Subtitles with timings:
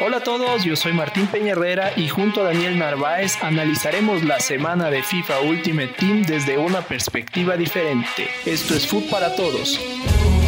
[0.00, 1.54] Hola a todos, yo soy Martín Peña
[1.96, 7.56] y junto a Daniel Narváez analizaremos la semana de FIFA Ultimate Team desde una perspectiva
[7.56, 8.28] diferente.
[8.46, 9.76] Esto es Food para Todos.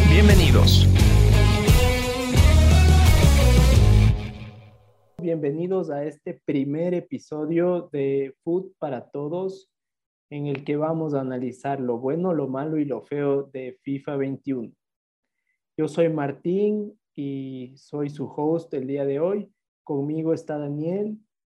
[0.09, 0.87] Bienvenidos.
[5.21, 9.69] Bienvenidos a este primer episodio de Food para Todos,
[10.29, 14.15] en el que vamos a analizar lo bueno, lo malo y lo feo de FIFA
[14.15, 14.71] 21.
[15.75, 19.51] Yo soy Martín y soy su host el día de hoy.
[19.83, 21.17] Conmigo está Daniel.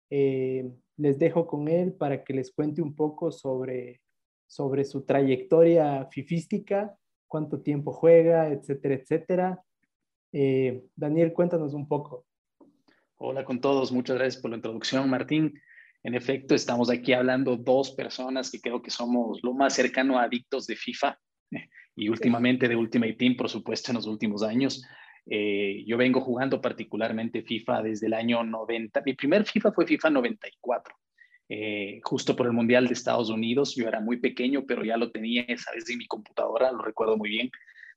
[0.09, 4.01] Eh, les dejo con él para que les cuente un poco sobre,
[4.47, 6.95] sobre su trayectoria fifística,
[7.27, 9.63] cuánto tiempo juega, etcétera, etcétera.
[10.31, 12.25] Eh, Daniel, cuéntanos un poco.
[13.17, 15.53] Hola con todos, muchas gracias por la introducción, Martín.
[16.03, 20.23] En efecto, estamos aquí hablando dos personas que creo que somos lo más cercano a
[20.23, 21.17] adictos de FIFA
[21.95, 24.83] y últimamente de Ultimate Team, por supuesto, en los últimos años.
[25.25, 29.01] Eh, yo vengo jugando particularmente FIFA desde el año 90.
[29.05, 30.95] Mi primer FIFA fue FIFA 94,
[31.49, 33.75] eh, justo por el Mundial de Estados Unidos.
[33.75, 37.17] Yo era muy pequeño, pero ya lo tenía esa vez en mi computadora, lo recuerdo
[37.17, 37.51] muy bien.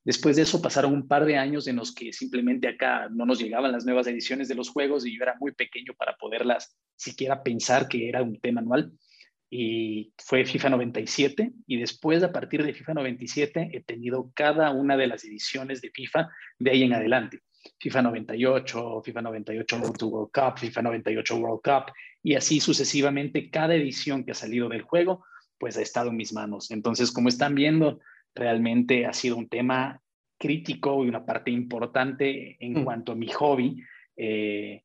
[0.05, 3.41] Después de eso pasaron un par de años en los que simplemente acá no nos
[3.41, 7.43] llegaban las nuevas ediciones de los juegos y yo era muy pequeño para poderlas siquiera
[7.43, 8.93] pensar que era un tema anual
[9.49, 14.97] y fue FIFA 97 y después a partir de FIFA 97 he tenido cada una
[14.97, 17.41] de las ediciones de FIFA de ahí en adelante.
[17.81, 23.75] FIFA 98, FIFA 98 World, World Cup, FIFA 98 World Cup y así sucesivamente cada
[23.75, 25.25] edición que ha salido del juego
[25.59, 26.71] pues ha estado en mis manos.
[26.71, 28.01] Entonces, como están viendo,
[28.35, 30.01] realmente ha sido un tema
[30.39, 32.85] crítico y una parte importante en mm.
[32.85, 33.83] cuanto a mi hobby
[34.17, 34.83] eh,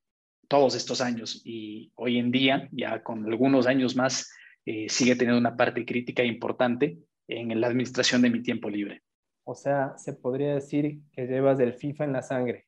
[0.48, 4.32] todos estos años y hoy en día, ya con algunos años más,
[4.74, 9.02] eh, sigue teniendo una parte crítica importante en la administración de mi tiempo libre.
[9.44, 12.68] O sea, se podría decir que llevas el FIFA en la sangre.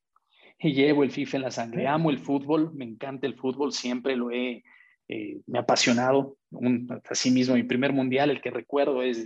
[0.59, 1.87] Y llevo el FIFA en la sangre.
[1.87, 4.65] Amo el fútbol, me encanta el fútbol, siempre lo he,
[5.07, 6.35] eh, me ha apasionado.
[6.51, 9.25] Un, asimismo, mi primer mundial, el que recuerdo es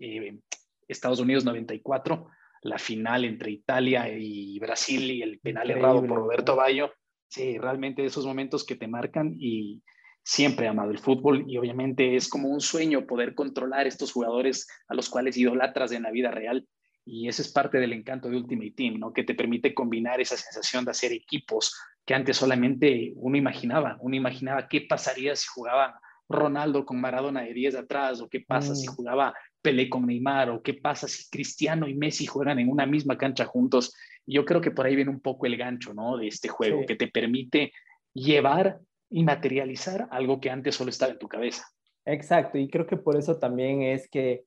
[0.00, 0.40] eh,
[0.88, 2.26] Estados Unidos 94,
[2.62, 6.90] la final entre Italia y Brasil y el penal errado por Roberto Bayo.
[7.28, 9.80] Sí, realmente esos momentos que te marcan y
[10.22, 14.68] siempre he amado el fútbol y obviamente es como un sueño poder controlar estos jugadores
[14.88, 16.66] a los cuales idolatras en la vida real
[17.04, 19.12] y ese es parte del encanto de Ultimate Team, ¿no?
[19.12, 24.16] Que te permite combinar esa sensación de hacer equipos que antes solamente uno imaginaba, uno
[24.16, 28.88] imaginaba qué pasaría si jugaba Ronaldo con Maradona de 10 atrás o qué pasa si
[28.88, 28.92] mm.
[28.92, 33.18] jugaba Pelé con Neymar o qué pasa si Cristiano y Messi juegan en una misma
[33.18, 33.94] cancha juntos.
[34.24, 36.16] Y yo creo que por ahí viene un poco el gancho, ¿no?
[36.16, 37.72] De este juego que te permite
[38.14, 38.78] llevar
[39.10, 41.64] y materializar algo que antes solo estaba en tu cabeza.
[42.06, 44.44] Exacto, y creo que por eso también es que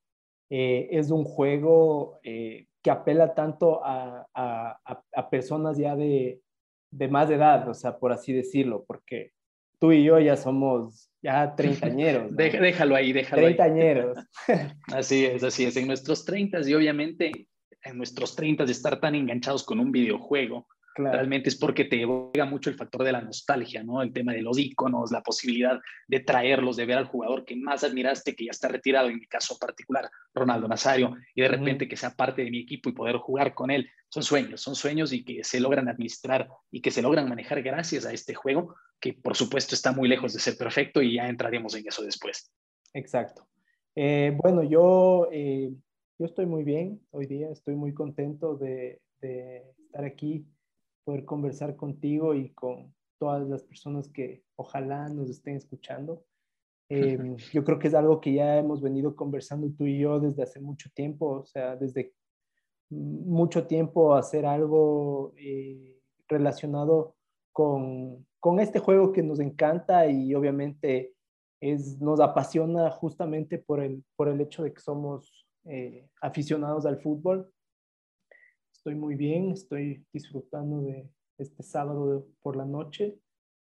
[0.50, 6.42] eh, es un juego eh, que apela tanto a, a, personas ya de,
[6.92, 9.32] de, más edad, o sea, por así decirlo, porque
[9.80, 12.32] tú y yo ya somos ya treintañeros.
[12.32, 12.38] ¿no?
[12.38, 14.18] déjalo ahí, déjalo treintañeros.
[14.94, 15.78] así es, así es.
[15.78, 17.48] En nuestros treintas y obviamente
[17.84, 22.46] en nuestros treintas de estar tan enganchados con un videojuego, Realmente es porque te evoca
[22.46, 24.02] mucho el factor de la nostalgia, ¿no?
[24.02, 27.84] El tema de los iconos, la posibilidad de traerlos, de ver al jugador que más
[27.84, 31.98] admiraste, que ya está retirado, en mi caso particular, Ronaldo Nazario, y de repente que
[31.98, 33.90] sea parte de mi equipo y poder jugar con él.
[34.10, 38.06] Son sueños, son sueños y que se logran administrar y que se logran manejar gracias
[38.06, 41.76] a este juego, que por supuesto está muy lejos de ser perfecto y ya entraremos
[41.76, 42.52] en eso después.
[42.94, 43.48] Exacto.
[43.96, 45.74] Eh, bueno, yo, eh,
[46.20, 50.46] yo estoy muy bien hoy día, estoy muy contento de, de estar aquí
[51.04, 56.24] poder conversar contigo y con todas las personas que ojalá nos estén escuchando.
[56.90, 60.44] Em, yo creo que es algo que ya hemos venido conversando tú y yo desde
[60.44, 62.14] hace mucho tiempo, o sea, desde
[62.90, 65.98] mucho tiempo hacer algo eh,
[66.28, 67.16] relacionado
[67.54, 71.14] con, con, este juego que nos encanta y obviamente
[71.62, 77.00] es, nos apasiona justamente por el, por el hecho de que somos eh, aficionados al
[77.00, 77.53] fútbol
[78.84, 83.18] Estoy muy bien, estoy disfrutando de este sábado por la noche,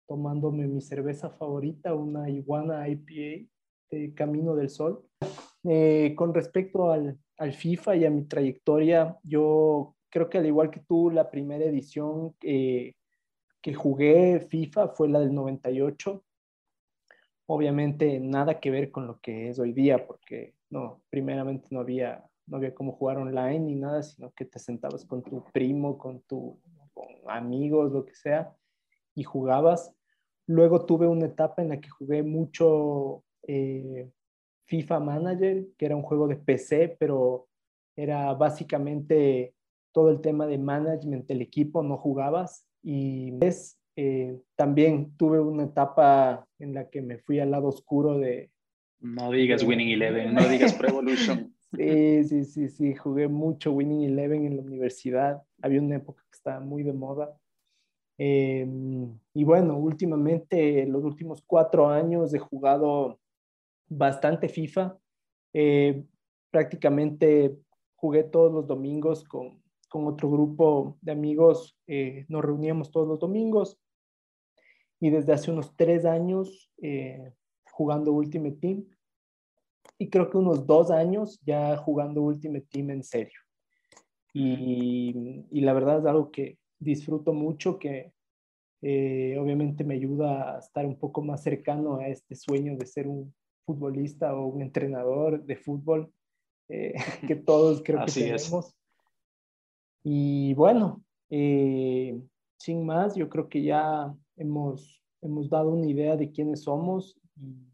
[0.07, 3.49] tomándome mi cerveza favorita, una iguana IPA
[3.91, 5.05] de Camino del Sol.
[5.65, 10.71] Eh, con respecto al, al, FIFA y a mi trayectoria, yo creo que al igual
[10.71, 12.95] que tú, la primera edición que
[13.75, 16.23] jugué FIFA fue la del 98.
[17.47, 22.30] Obviamente nada que ver con lo que es hoy día, porque no, primeramente no había
[22.51, 26.21] no había cómo jugar online ni nada, sino que te sentabas con tu primo, con
[26.23, 26.59] tu
[27.27, 28.55] amigos, lo que sea,
[29.15, 29.95] y jugabas.
[30.47, 34.11] Luego tuve una etapa en la que jugué mucho eh,
[34.67, 37.47] FIFA Manager, que era un juego de PC, pero
[37.97, 39.55] era básicamente
[39.93, 42.67] todo el tema de management del equipo, no jugabas.
[42.83, 48.19] Y es Eh, también tuve una etapa en la que me fui al lado oscuro
[48.19, 48.51] de...
[49.01, 51.55] No digas Winning Eleven, no digas Pro Evolution.
[51.77, 55.43] sí, sí, sí, sí, jugué mucho Winning Eleven en la universidad.
[55.63, 57.37] Había una época que estaba muy de moda.
[58.19, 63.19] Em, y bueno, últimamente, los últimos cuatro años he jugado
[63.89, 64.99] bastante FIFA.
[65.55, 66.05] Eh,
[66.51, 67.59] prácticamente
[67.95, 71.79] jugué todos los domingos con, con otro grupo de amigos.
[71.87, 73.79] Eh, nos reuníamos todos los domingos.
[75.01, 77.33] Y desde hace unos tres años eh,
[77.71, 78.85] jugando Ultimate Team.
[80.01, 83.39] Y creo que unos dos años ya jugando Ultimate Team en serio.
[84.33, 88.13] Y, y la verdad es algo que, disfruto mucho, que
[88.83, 93.07] eh, obviamente me ayuda a estar un poco más cercano a este sueño de ser
[93.07, 93.33] un
[93.67, 96.11] futbolista o un entrenador de fútbol
[96.69, 96.95] eh,
[97.29, 98.75] que todos creo que tenemos.
[100.03, 102.19] Y bueno, eh,
[102.59, 107.21] sin más, yo creo que ya hemos, hemos dado una idea de quiénes somos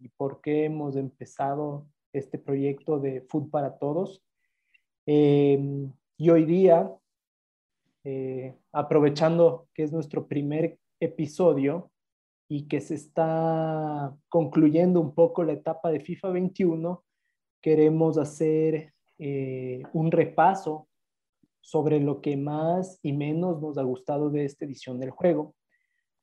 [0.00, 4.22] y por qué hemos empezado este proyecto de Food para Todos.
[5.06, 6.90] y hoy día
[8.08, 11.90] eh, aprovechando que es nuestro primer episodio
[12.48, 17.04] y que se está concluyendo un poco la etapa de FIFA 21,
[17.60, 20.86] queremos hacer eh, un repaso
[21.60, 25.56] sobre lo que más y menos nos ha gustado de esta edición del juego.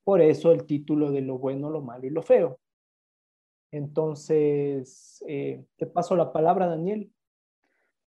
[0.06, 2.62] Por eso el título de lo bueno, lo malo y lo feo.
[3.74, 7.12] Entonces, eh, te paso la palabra, Daniel.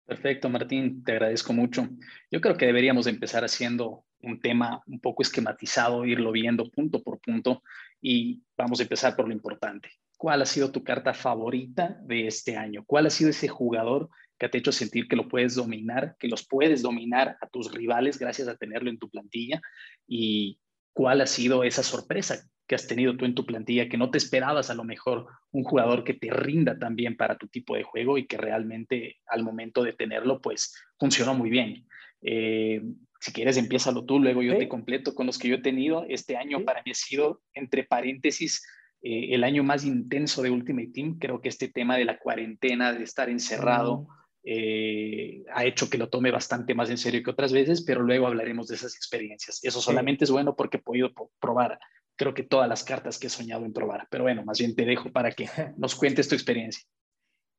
[0.05, 1.89] Perfecto, Martín, te agradezco mucho.
[2.29, 7.21] Yo creo que deberíamos empezar haciendo un tema un poco esquematizado, irlo viendo punto por
[7.21, 7.63] punto
[8.01, 9.91] y vamos a empezar por lo importante.
[10.17, 12.83] ¿Cuál ha sido tu carta favorita de este año?
[12.85, 16.27] ¿Cuál ha sido ese jugador que te ha hecho sentir que lo puedes dominar, que
[16.27, 19.63] los puedes dominar a tus rivales gracias a tenerlo en tu plantilla?
[20.05, 20.59] ¿Y
[20.93, 24.19] cuál ha sido esa sorpresa que has tenido tú en tu plantilla, que no te
[24.19, 28.17] esperabas a lo mejor un jugador que te rinda también para tu tipo de juego
[28.17, 31.87] y que realmente al momento de tenerlo, pues funcionó muy bien.
[32.23, 32.83] Eh,
[33.21, 36.05] si quieres, empiézalo tú, luego yo te completo con los que yo he tenido.
[36.09, 38.67] Este año para mí ha sido, entre paréntesis,
[39.03, 41.19] eh, el año más intenso de Ultimate Team.
[41.19, 44.09] Creo que este tema de la cuarentena, de estar encerrado,
[44.43, 48.27] eh, ha hecho que lo tome bastante más en serio que otras veces, pero luego
[48.27, 49.61] hablaremos de esas experiencias.
[49.63, 51.79] Eso solamente es bueno porque he podido probar
[52.17, 54.07] creo que todas las cartas que he soñado en probar.
[54.11, 55.47] Pero bueno, más bien te dejo para que
[55.77, 56.85] nos cuentes tu experiencia.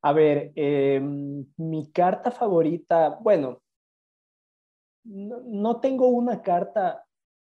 [0.02, 3.62] A ver, em, mi carta favorita, bueno,
[5.04, 7.06] no, tengo una carta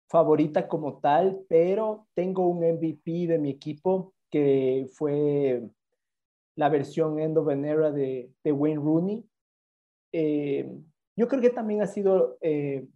[0.09, 5.63] favorita como tal, pero tengo un MVP de mi equipo que fue
[6.57, 9.25] la versión End of an Era de, Wayne Rooney.
[10.13, 10.85] Em,
[11.17, 12.89] yo creo que también ha sido, eh,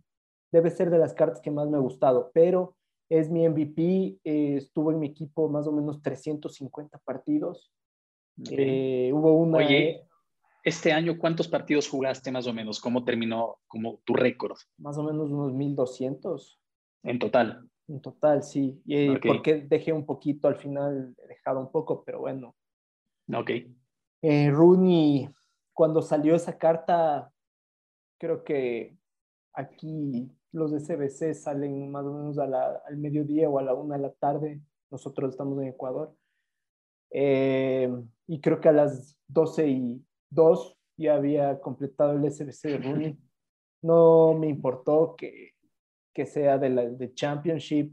[0.52, 2.76] debe ser de las cartas que más me ha gustado, pero
[3.18, 7.70] es mi MVP, eh, estuvo en mi equipo más o menos 350 partidos.
[8.50, 9.58] Eh, hubo una...
[9.58, 10.06] Oye,
[10.64, 12.80] este año, ¿cuántos partidos jugaste más o menos?
[12.80, 14.56] ¿Cómo terminó como tu récord?
[14.78, 16.58] Más o menos unos 1200.
[17.02, 17.68] En total.
[17.86, 18.80] En total, sí.
[18.86, 22.56] Y porque dejé un poquito al final, he dejado un poco, pero bueno.
[23.30, 23.50] Ok.
[24.22, 25.28] Eh, Rooney,
[25.74, 27.30] cuando salió esa carta,
[28.18, 28.96] creo que
[29.52, 34.02] aquí los de CBC salen más o menos al mediodía o a la una de
[34.02, 34.60] la tarde.
[34.90, 36.14] Nosotros estamos en Ecuador.
[37.10, 37.90] Eh,
[38.26, 43.18] y creo que a las 12 y 2 ya había completado el SBC de Rooney.
[43.82, 45.52] No me importó que,
[46.14, 47.92] que sea de la de Championship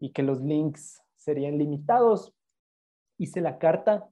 [0.00, 2.34] y que los links serían limitados.
[3.18, 4.08] Hice la carta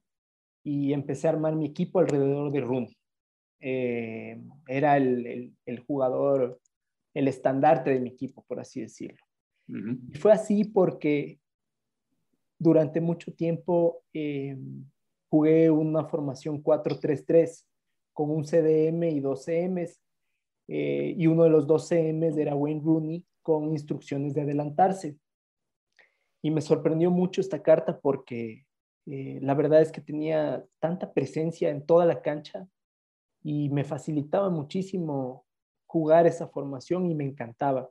[0.63, 2.97] y empecé a armar mi equipo alrededor de Rooney.
[3.59, 6.59] Eh, era el, el, el, jugador
[7.15, 9.23] el estandarte de mi equipo, por así decirlo.
[9.67, 11.39] Y fue así porque
[12.59, 14.55] durante mucho tiempo eh,
[15.29, 17.65] jugué una formación 4-3-3
[18.13, 19.99] con un CDM y dos CMs.
[20.67, 25.17] Eh, y uno de los dos CMs era Wayne Rooney con instrucciones de adelantarse.
[26.43, 28.65] Y me sorprendió mucho esta carta porque
[29.05, 32.67] eh, la verdad es que tenía tanta presencia en toda la cancha
[33.41, 35.44] y me facilitaba muchísimo
[35.95, 37.89] jugar esa formación y me encantaba.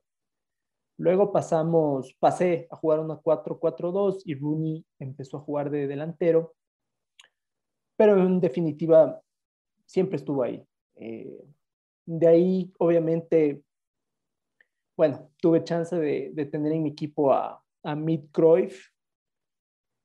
[0.99, 6.55] Luego pasamos, pasé a jugar una 4-4-2 y Rooney empezó a jugar de delantero,
[7.97, 9.23] pero en definitiva
[9.87, 10.63] siempre estuvo ahí.
[10.97, 11.47] Eh,
[12.05, 13.63] de ahí, obviamente,
[14.99, 18.87] bueno, tuve chance de, tener en mi equipo a, a Mid Cruyff.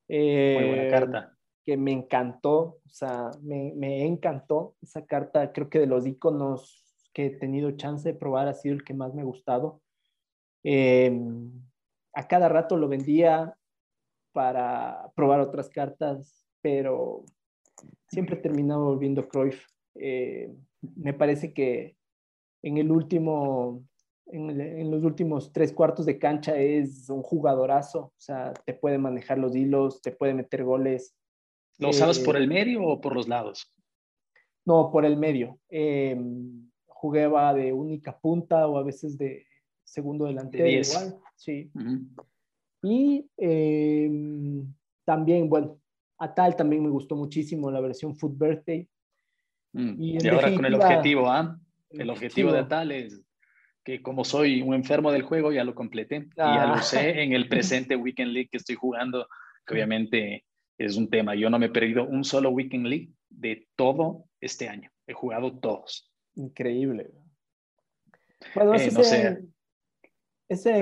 [0.07, 1.37] Eh, Muy buena carta.
[1.65, 6.88] Que me encantó, o sea, me, me encantó esa carta, creo que de los iconos
[7.13, 9.81] que he tenido chance de probar ha sido el que más me ha gustado.
[10.63, 11.51] Em,
[12.13, 13.55] a cada rato lo vendía
[14.33, 17.23] para probar otras cartas, pero
[18.07, 19.65] siempre terminaba volviendo Cruyff.
[19.95, 21.95] Eh, me parece que
[22.61, 23.83] en el último,
[24.27, 29.37] en, los últimos tres cuartos de cancha es un jugadorazo, o sea, te puede manejar
[29.37, 31.15] los hilos, te puede meter goles.
[31.77, 33.73] ¿Lo usabas por eh, el medio o por los lados?
[34.65, 35.59] No, por el medio.
[35.69, 36.17] Eh,
[36.99, 39.45] jugaba de única punta o a veces de
[39.85, 41.17] segundo delantero igual.
[41.37, 41.71] Sí.
[42.83, 44.73] Y em,
[45.05, 45.79] también, bueno,
[46.17, 48.85] a tal también me gustó muchísimo la versión Food Birthday.
[49.71, 51.57] Mm, y, ahora con el objetivo, ¿ah?
[51.89, 53.21] El objetivo de tal es
[53.85, 56.17] que como soy un enfermo del juego, ya lo completé.
[56.17, 56.83] Y ya lo ah.
[56.93, 59.25] en el presente Weekend League que estoy jugando,
[59.65, 60.43] que obviamente
[60.77, 61.33] es un tema.
[61.33, 64.91] Yo no me he perdido un solo Weekend League de todo este año.
[65.07, 66.08] He jugado todos.
[66.39, 67.11] Increíble.
[68.55, 69.43] Bueno, eh, no sé.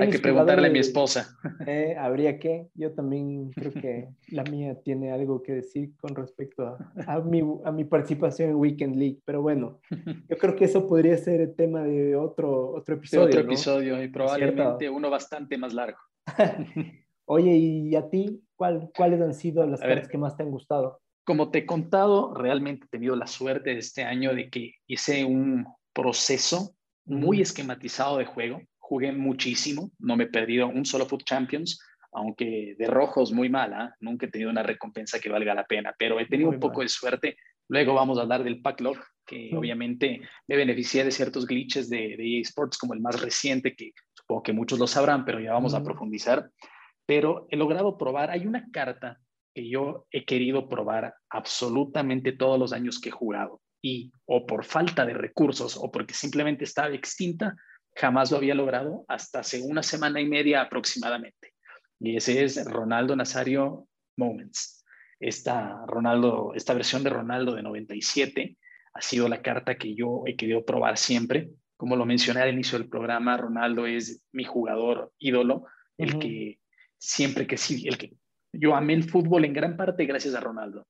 [0.00, 1.36] Hay que preguntarle a mi esposa.
[1.66, 2.68] Eh, habría que.
[2.74, 7.72] Yo también creo que la mía tiene algo que decir con respecto a, mi, a
[7.72, 9.18] mi participación en Weekend League.
[9.24, 13.26] Pero bueno, yo creo que eso podría ser el tema de otro, otro episodio.
[13.26, 15.98] otro episodio y probablemente uno bastante más largo.
[17.26, 21.00] Oye, ¿y a ti cuál, cuáles han sido las cosas que más te han gustado?
[21.28, 25.26] Como te he contado, realmente he tenido la suerte de este año de que hice
[25.26, 28.62] un proceso muy esquematizado de juego.
[28.78, 33.94] Jugué muchísimo, no me he perdido un solo Foot Champions, aunque de rojos muy mala,
[34.00, 36.88] nunca he tenido una recompensa que valga la pena, pero he tenido un poco de
[36.88, 37.36] suerte.
[37.68, 42.38] Luego vamos a hablar del Packlog, que obviamente me beneficia de ciertos glitches de, de
[42.38, 45.74] EA Sports, como el más reciente, que supongo que muchos lo sabrán, pero ya vamos
[45.74, 46.50] a profundizar.
[47.04, 49.20] Pero he logrado probar, hay una carta
[49.58, 54.64] que yo he querido probar absolutamente todos los años que he jugado y o por
[54.64, 57.56] falta de recursos o porque simplemente estaba extinta,
[57.96, 61.54] jamás lo había logrado hasta hace una semana y media aproximadamente.
[61.98, 64.84] Y ese es Ronaldo Nazario Moments.
[65.18, 68.56] Esta, Ronaldo, esta versión de Ronaldo de 97
[68.94, 71.50] ha sido la carta que yo he querido probar siempre.
[71.76, 75.64] Como lo mencioné al inicio del programa, Ronaldo es mi jugador ídolo,
[75.96, 76.60] el que
[76.96, 78.12] siempre que sí, el que
[78.52, 80.86] yo amé el fútbol en gran parte gracias a Ronaldo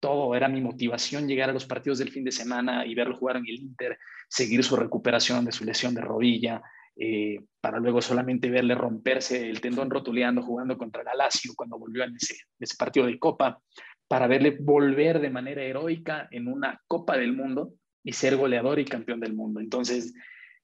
[0.00, 3.36] todo era mi motivación llegar a los partidos del fin de semana y verlo jugar
[3.36, 3.98] en el Inter,
[4.28, 6.62] seguir su recuperación de su lesión de rodilla,
[6.96, 12.04] eh, para luego solamente verle romperse el tendón rotuleando jugando contra el Lazio cuando volvió
[12.04, 13.60] en ese, ese partido de Copa,
[14.06, 18.84] para verle volver de manera heroica en una Copa del Mundo y ser goleador y
[18.84, 19.60] campeón del mundo.
[19.60, 20.14] Entonces,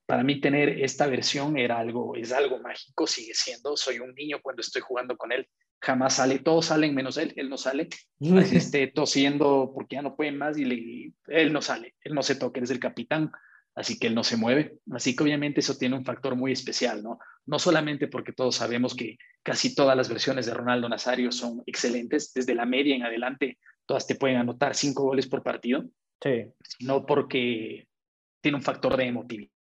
[0.06, 4.38] para mí tener esta versión era algo, es algo mágico, sigue siendo, soy un niño
[4.42, 5.48] cuando estoy jugando con él,
[5.80, 7.88] jamás sale, todos salen menos él, él no sale,
[8.20, 12.36] esté tosiendo porque ya no puede más y le, él no sale, él no se
[12.36, 13.32] toca, él es el capitán,
[13.74, 17.02] así que él no se mueve, así que obviamente eso tiene un factor muy especial,
[17.02, 17.18] ¿no?
[17.46, 22.32] No solamente porque todos sabemos que casi todas las versiones de Ronaldo Nazario son excelentes,
[22.32, 25.84] desde la media en adelante todas te pueden anotar cinco goles por partido,
[26.22, 26.46] sí.
[26.62, 27.86] sino porque
[28.40, 29.53] tiene un factor de emotividad.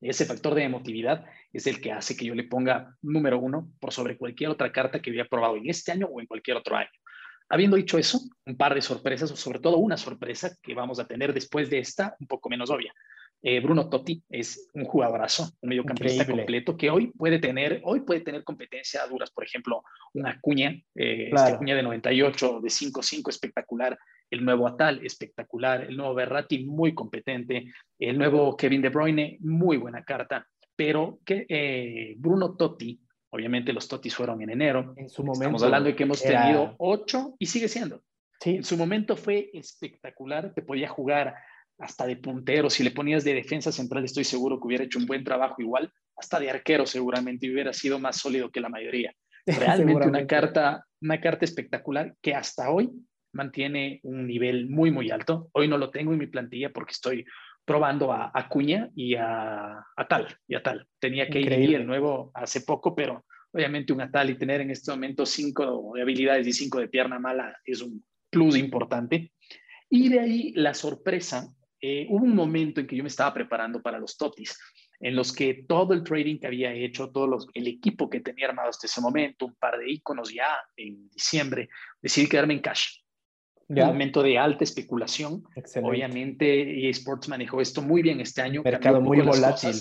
[0.00, 3.92] Ese factor de emotividad es el que hace que yo le ponga número uno por
[3.92, 6.90] sobre cualquier otra carta que había probado en este año o en cualquier otro año.
[7.48, 11.06] Habiendo dicho eso, un par de sorpresas, o sobre todo una sorpresa que vamos a
[11.06, 12.92] tener después de esta, un poco menos obvia.
[13.46, 18.20] Eh, Bruno Totti es un jugadorazo, un mediocampista completo que hoy puede tener, hoy puede
[18.20, 19.30] tener competencia duras.
[19.30, 19.82] Por ejemplo,
[20.14, 23.98] una Acuña, eh, este Acuña de 98, de 5-5, espectacular.
[24.30, 25.84] El nuevo Atal, espectacular.
[25.84, 27.72] El nuevo Berratti, muy competente.
[27.98, 33.00] El nuevo Kevin De Bruyne, muy buena carta pero que eh, Bruno Totti,
[33.30, 36.74] obviamente los Totis fueron en enero, en su momento, estamos hablando de que hemos tenido
[36.78, 38.02] ocho y sigue siendo.
[38.40, 38.56] Sí.
[38.56, 41.34] En su momento fue espectacular, te podía jugar
[41.78, 45.06] hasta de puntero, si le ponías de defensa central estoy seguro que hubiera hecho un
[45.06, 49.12] buen trabajo igual, hasta de arquero seguramente hubiera sido más sólido que la mayoría.
[49.46, 52.90] Realmente una carta, una carta espectacular que hasta hoy
[53.34, 55.50] mantiene un nivel muy, muy alto.
[55.52, 57.24] Hoy no lo tengo en mi plantilla porque estoy
[57.64, 60.86] probando a Acuña y a, Tal, y a Tal.
[60.98, 64.90] Tenía que ir el nuevo hace poco, pero obviamente un Atal y tener en este
[64.90, 69.32] momento cinco de habilidades y cinco de pierna mala es un plus importante.
[69.88, 71.48] Y de ahí la sorpresa,
[71.80, 74.58] eh, hubo un momento en que yo me estaba preparando para los totis,
[75.00, 78.48] en los que todo el trading que había hecho, todo los, el equipo que tenía
[78.48, 81.68] armado hasta ese momento, un par de iconos ya en diciembre,
[82.00, 83.03] decidí quedarme en cash
[83.68, 85.44] un momento de alta especulación.
[85.82, 88.62] Obviamente, eSports manejó esto muy bien este año.
[88.62, 89.74] Mercado muy volátil.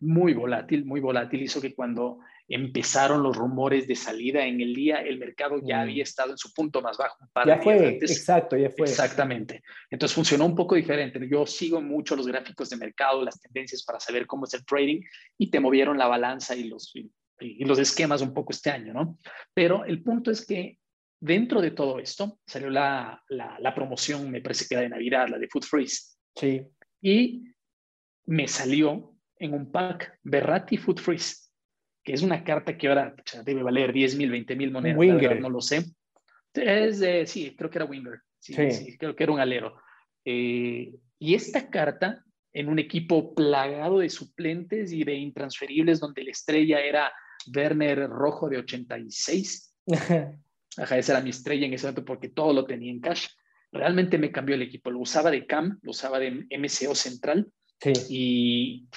[0.00, 4.96] muy volátil, muy volátil, hizo que cuando empezaron los rumores de salida en el día,
[4.96, 5.80] el mercado ya mm.
[5.80, 7.16] había estado en su punto más bajo.
[7.46, 8.86] ya fue, exacto, ya fue.
[8.86, 9.62] Exactamente.
[9.90, 11.20] Entonces funcionó un poco diferente.
[11.30, 15.00] Yo sigo mucho los gráficos de mercado, las tendencias para saber cómo es el trading
[15.38, 16.92] y te movieron la balanza y los,
[17.40, 19.18] y los esquemas un poco este año, ¿no?
[19.54, 20.78] Pero el punto es que
[21.22, 25.28] dentro de todo esto salió la, la, la promoción, me parece que era de Navidad,
[25.28, 26.16] la de Food Freeze.
[26.34, 26.62] Sí.
[27.00, 27.44] Y
[28.26, 31.42] me salió en un pack Berrati Food Freeze
[32.04, 33.14] que es una carta que ahora
[33.44, 34.98] debe valer 10 mil, 20 mil monedas.
[34.98, 35.40] Winger.
[35.40, 35.84] No lo sé.
[36.54, 38.20] Es sí, creo que era Winger.
[38.38, 38.98] Sí, sí.
[38.98, 39.76] creo que era un alero.
[40.24, 46.32] Eh, y esta carta, en un equipo plagado de suplentes y de intransferibles, donde la
[46.32, 47.12] estrella era
[47.54, 49.76] Werner Rojo de 86.
[50.76, 53.28] Ajá, esa era mi estrella en ese momento porque todo lo tenía en cash.
[53.70, 54.90] Realmente me cambió el equipo.
[54.90, 57.50] Lo usaba de CAM, lo usaba de MCO central.
[57.80, 57.92] Sí.
[58.10, 58.88] Y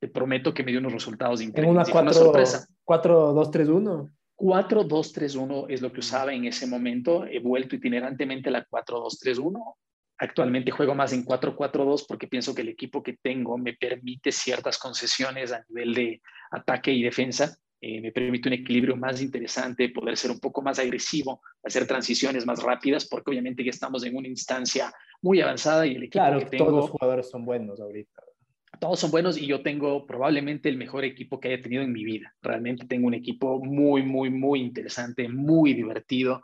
[0.00, 1.88] te prometo que me dio unos resultados increíbles.
[1.88, 2.66] Una, una sorpresa.
[2.84, 4.10] 4-2-3-1.
[4.36, 7.24] 4-2-3-1 es lo que usaba en ese momento.
[7.26, 9.76] He vuelto itinerantemente a la 4-2-3-1.
[10.18, 14.78] Actualmente juego más en 4-4-2 porque pienso que el equipo que tengo me permite ciertas
[14.78, 17.56] concesiones a nivel de ataque y defensa.
[17.84, 22.46] Eh, me permite un equilibrio más interesante, poder ser un poco más agresivo, hacer transiciones
[22.46, 26.38] más rápidas, porque obviamente ya estamos en una instancia muy avanzada y el equipo claro,
[26.38, 26.66] que tengo...
[26.66, 28.22] todos los jugadores son buenos ahorita
[28.82, 32.04] todos son buenos y yo tengo probablemente el mejor equipo que haya tenido en mi
[32.04, 32.34] vida.
[32.42, 36.42] Realmente tengo un equipo muy, muy, muy interesante, muy divertido.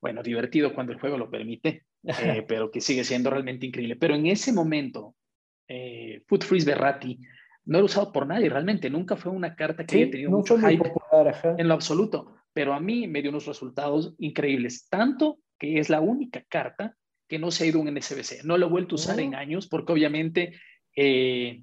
[0.00, 3.96] Bueno, divertido cuando el juego lo permite, eh, pero que sigue siendo realmente increíble.
[3.96, 5.16] Pero en ese momento,
[5.66, 7.18] eh, Food Freeze Berrati
[7.70, 10.92] no era usado por nadie, realmente nunca fue una carta que haya tenido mucho hype
[11.56, 16.00] en lo absoluto, pero a mí me dio unos resultados increíbles, tanto que es la
[16.00, 16.96] única carta
[17.28, 18.42] que no se ha ido en SBC.
[18.42, 19.38] No lo he vuelto a usar en oh.
[19.38, 20.58] años porque obviamente
[20.96, 21.62] eh,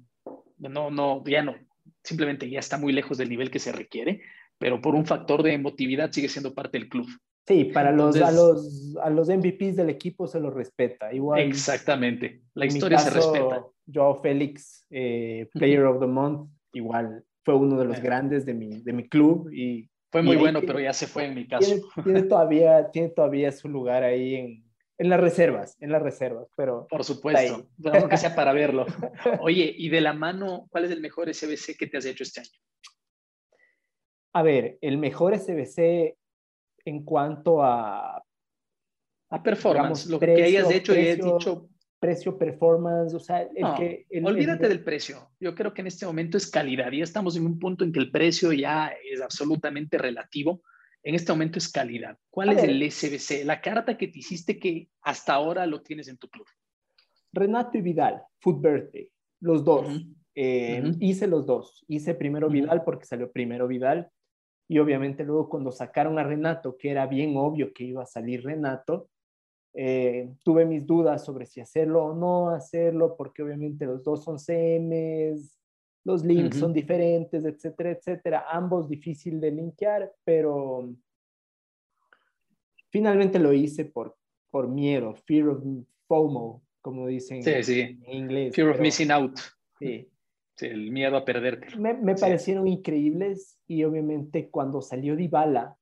[0.56, 1.56] no, no, ya no,
[2.02, 4.22] simplemente ya está muy lejos del nivel que se requiere,
[4.56, 7.06] pero por un factor de emotividad sigue siendo parte del club.
[7.48, 11.10] Sí, para los, a, los, a los MVPs del equipo se los respeta.
[11.14, 13.64] Igual, exactamente, la historia se respeta.
[13.90, 18.82] Joao Félix, eh, Player of the Month, igual fue uno de los grandes de mi,
[18.82, 21.74] de mi club y fue muy bueno, pero ya se fue en mi caso.
[22.04, 24.64] tiene, todavía, tiene todavía su lugar ahí en,
[24.98, 26.86] en las reservas, en las reservas, pero...
[26.90, 27.66] Por supuesto,
[28.10, 28.84] que sea para verlo.
[29.40, 32.40] Oye, y de la mano, ¿cuál es el mejor SBC que te has hecho este
[32.40, 32.50] año?
[34.34, 36.18] A ver, el mejor SBC
[36.84, 38.22] en cuanto a...
[39.30, 41.68] A performance, lo que hayas hecho y has dicho...
[42.00, 44.06] Precio, performance, o sea, el que...
[44.22, 45.32] olvídate del precio.
[45.40, 46.92] Yo creo que en este momento es calidad.
[46.92, 50.62] Ya estamos en un punto en que el precio ya es absolutamente relativo
[51.02, 52.18] en este momento es calidad.
[52.30, 53.44] ¿Cuál es el SBC?
[53.44, 56.46] La carta que te hiciste que hasta ahora lo tienes en tu club.
[57.32, 59.10] Renato y Vidal, Food Birthday,
[59.40, 59.86] los dos.
[60.34, 61.84] Eh, hice los dos.
[61.88, 64.10] Hice primero Vidal porque salió primero Vidal.
[64.68, 68.44] Y obviamente luego cuando sacaron a Renato, que era bien obvio que iba a salir
[68.44, 69.08] Renato,
[69.74, 74.38] eh, tuve mis dudas sobre si hacerlo o no hacerlo, porque obviamente los dos son
[74.38, 75.58] CMs,
[76.04, 78.44] los links son diferentes, etcétera, etcétera.
[78.50, 80.90] Ambos difícil de linkear, pero
[82.90, 84.16] finalmente lo hice por,
[84.50, 85.62] por miedo, fear of
[86.06, 88.54] FOMO, como dicen en inglés.
[88.54, 89.38] Fear of missing out.
[89.78, 90.08] Sí.
[90.62, 91.76] El miedo a perderte.
[91.76, 95.76] Me, me parecieron increíbles y obviamente cuando salió Dybala,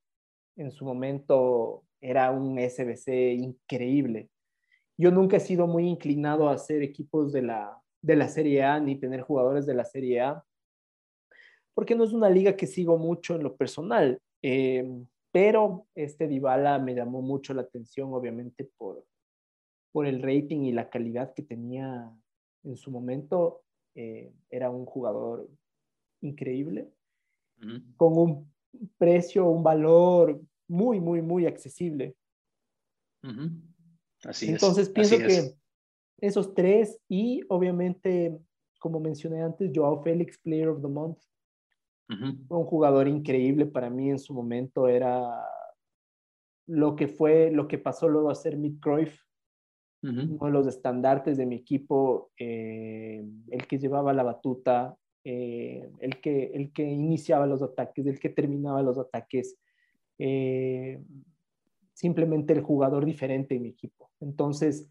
[0.55, 4.29] en su momento era un SBC increíble.
[4.97, 8.79] Yo nunca he sido muy inclinado a hacer equipos de la, de la Serie A
[8.79, 10.43] ni tener jugadores de la Serie A,
[11.73, 14.19] porque no es una liga que sigo mucho en lo personal.
[14.41, 14.87] Eh,
[15.31, 19.05] pero este Dybala me llamó mucho la atención, obviamente, por,
[19.91, 22.11] por el rating y la calidad que tenía
[22.63, 23.61] en su momento.
[23.99, 25.49] Eh, era un jugador
[26.21, 26.87] increíble,
[27.95, 28.53] con un
[28.99, 32.15] precio, un valor muy, muy, muy accesible.
[34.23, 35.55] Así Entonces pienso que
[36.19, 38.37] esos tres y obviamente,
[38.77, 41.17] como mencioné antes, Joao Félix, Player of the Month.
[42.07, 45.43] Un jugador increíble para mí en su momento, era
[46.67, 49.26] lo que fue, lo que pasó luego a ser Mick Cruyff,
[50.01, 54.95] uno de los estandartes de mi equipo, eh, el que llevaba la batuta,
[55.29, 59.57] eh, el, que, el que iniciaba los ataques, el que terminaba los ataques,
[60.19, 61.01] eh,
[61.93, 64.09] simplemente el jugador diferente en mi equipo.
[64.21, 64.87] Entonces,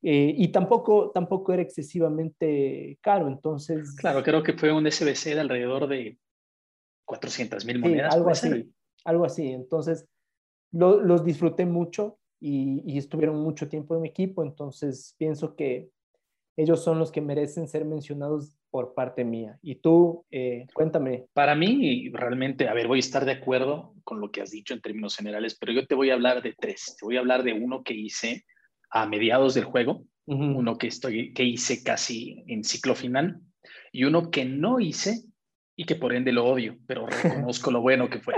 [0.00, 3.94] eh, y tampoco, tampoco era excesivamente caro, entonces...
[3.96, 6.18] Claro, creo que fue un SBC de alrededor de
[7.04, 8.14] 400 mil monedas.
[8.14, 8.72] algo así,
[9.04, 9.48] algo así.
[9.48, 10.06] Entonces,
[10.70, 15.88] los disfruté mucho y, y, estuvieron mucho tiempo en mi equipo, entonces pienso que
[16.58, 19.58] ellos son los que merecen ser mencionados por parte mía.
[19.62, 21.26] Y tú, eh, cuéntame.
[21.32, 24.74] Para mí, realmente, a ver, voy a estar de acuerdo con lo que has dicho
[24.74, 26.96] en términos generales, pero yo te voy a hablar de tres.
[26.98, 28.44] Te voy a hablar de uno que hice
[28.90, 33.40] a mediados del juego, uno que, estoy, que hice casi en ciclo final
[33.90, 35.22] y uno que no hice
[35.76, 38.34] y que por ende lo odio, pero reconozco lo bueno que fue.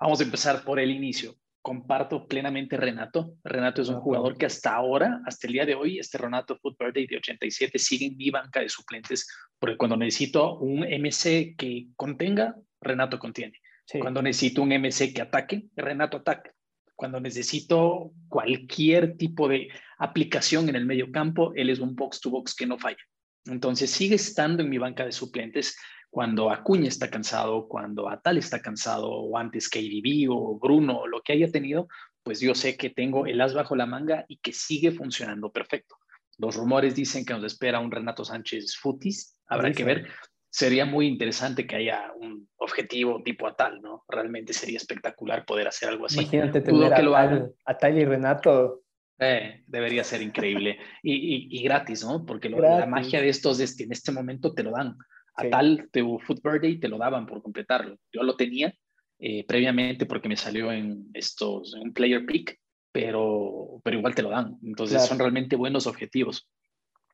[0.00, 3.36] Vamos a empezar por el inicio comparto plenamente Renato.
[3.44, 6.76] Renato es un jugador que hasta ahora, hasta el día de hoy, este Renato Foot
[6.78, 11.86] Birthday de 87 sigue en mi banca de suplentes, porque cuando necesito un MC que
[11.96, 13.58] contenga, Renato contiene.
[14.00, 16.52] Cuando necesito un MC que ataque, Renato ataca.
[16.96, 22.30] Cuando necesito cualquier tipo de aplicación en el medio campo, él es un box to
[22.30, 23.02] box que no falla.
[23.44, 25.76] Entonces sigue estando en mi banca de suplentes
[26.12, 31.22] cuando Acuña está cansado, cuando Atal está cansado, o antes KDB o Bruno, o lo
[31.22, 31.88] que haya tenido,
[32.22, 35.96] pues yo sé que tengo el as bajo la manga y que sigue funcionando perfecto.
[36.36, 40.06] Los rumores dicen que nos espera un Renato Sánchez Futis, habrá que ver.
[40.50, 44.04] Sería muy interesante que haya un objetivo tipo Atal, ¿no?
[44.06, 46.20] Realmente sería espectacular poder hacer algo así.
[46.20, 48.82] Imagínate tener a, Atal, y Renato
[49.18, 52.26] eh, debería ser increíble y, gratis, ¿no?
[52.26, 54.98] Porque la magia de estos es que en este momento te lo dan
[55.34, 57.98] a tal tu Foot Birthday te lo daban por completarlo.
[58.12, 58.74] Yo lo tenía
[59.18, 62.58] eh, previamente porque me salió en estos, en un player pick,
[62.90, 64.58] pero, pero igual te lo dan.
[64.62, 66.48] Entonces son realmente buenos objetivos.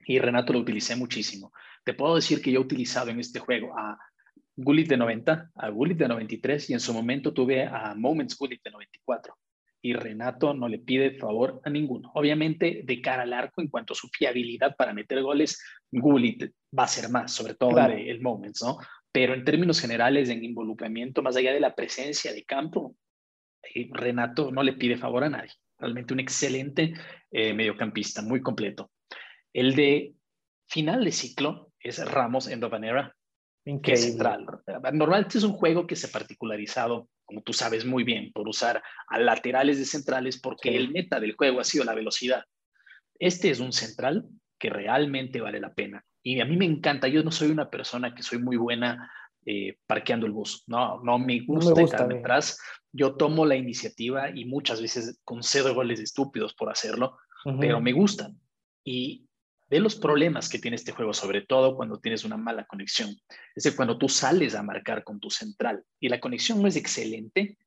[0.07, 1.53] Y Renato lo utilicé muchísimo.
[1.85, 3.99] Te puedo decir que yo he utilizado en este juego a
[4.57, 8.63] Gullit de 90, a Gullit de 93 y en su momento tuve a Moments Gullit
[8.63, 9.37] de 94
[9.81, 12.11] y Renato no le pide favor a ninguno.
[12.15, 16.45] Obviamente, de cara al arco, en cuanto a su fiabilidad para meter goles, Gullit
[16.77, 18.79] va a ser más, sobre todo el, Moments, ¿no?
[19.13, 22.97] Pero en términos generales, en involucramiento, más allá de la presencia de campo,
[23.75, 25.53] eh, Renato no le pide favor a nadie.
[25.79, 26.95] Realmente un excelente
[27.31, 28.91] eh, mediocampista, muy completo.
[29.53, 30.15] El de
[30.67, 33.17] final de ciclo es Ramos en Vanera,
[33.85, 34.47] es central.
[34.93, 38.83] Normalmente es un juego que se ha particularizado como tú sabes muy bien, por usar
[39.07, 42.43] a laterales de centrales porque el meta del juego ha sido la velocidad.
[43.19, 44.27] Este es un central
[44.59, 46.03] que realmente vale la pena.
[46.23, 49.13] Y a mí me encanta, yo no soy una persona que soy muy buena
[49.45, 52.59] eh, parqueando el bus, no, no me gusta, estar atrás.
[52.93, 57.19] Yo tomo la iniciativa y muchas veces concedo goles estúpidos por hacerlo,
[57.61, 58.41] pero me gustan.
[58.85, 59.28] Y
[59.69, 63.11] de los problemas que tiene este juego, sobre todo cuando tienes una mala conexión.
[63.55, 66.77] Es decir, cuando tú sales a marcar con tu central y la conexión no es
[66.77, 67.59] excelente,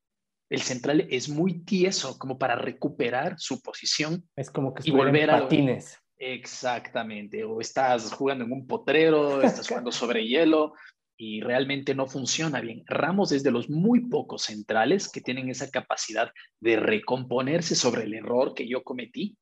[0.50, 4.28] el central es muy tieso como para recuperar su posición.
[4.36, 5.98] Es como que y volver a patines.
[6.18, 7.42] Exactamente.
[7.44, 10.74] O estás jugando en un potrero, estás jugando sobre hielo
[11.16, 12.84] y realmente no funciona bien.
[12.86, 18.14] Ramos es de los muy pocos centrales que tienen esa capacidad de recomponerse sobre el
[18.14, 19.36] error que yo cometí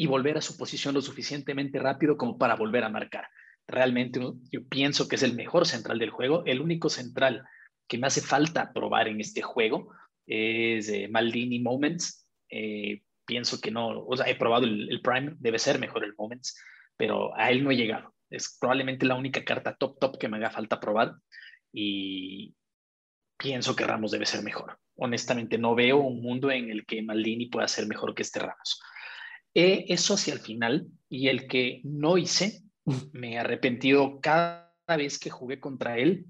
[0.00, 3.28] y volver a su posición lo suficientemente rápido como para volver a marcar.
[3.68, 4.18] Realmente
[4.50, 6.42] yo pienso que es el mejor central del juego.
[6.46, 7.44] El único central
[7.86, 9.92] que me hace falta probar en este juego
[10.26, 12.26] es eh, Maldini Moments.
[12.48, 16.58] Eh, pienso que no, o sea, he probado el, Prime, debe ser mejor el Moments,
[16.96, 18.14] pero a él no he llegado.
[18.30, 21.12] Es probablemente la única carta top top que me haga falta probar
[21.74, 22.54] y
[23.36, 24.78] pienso que Ramos debe ser mejor.
[24.96, 28.80] Honestamente, no veo un mundo en el que Maldini pueda ser mejor que este Ramos
[29.54, 32.62] eso hacia el final y el que no hice,
[33.12, 36.26] me he arrepentido cada vez que jugué contra él.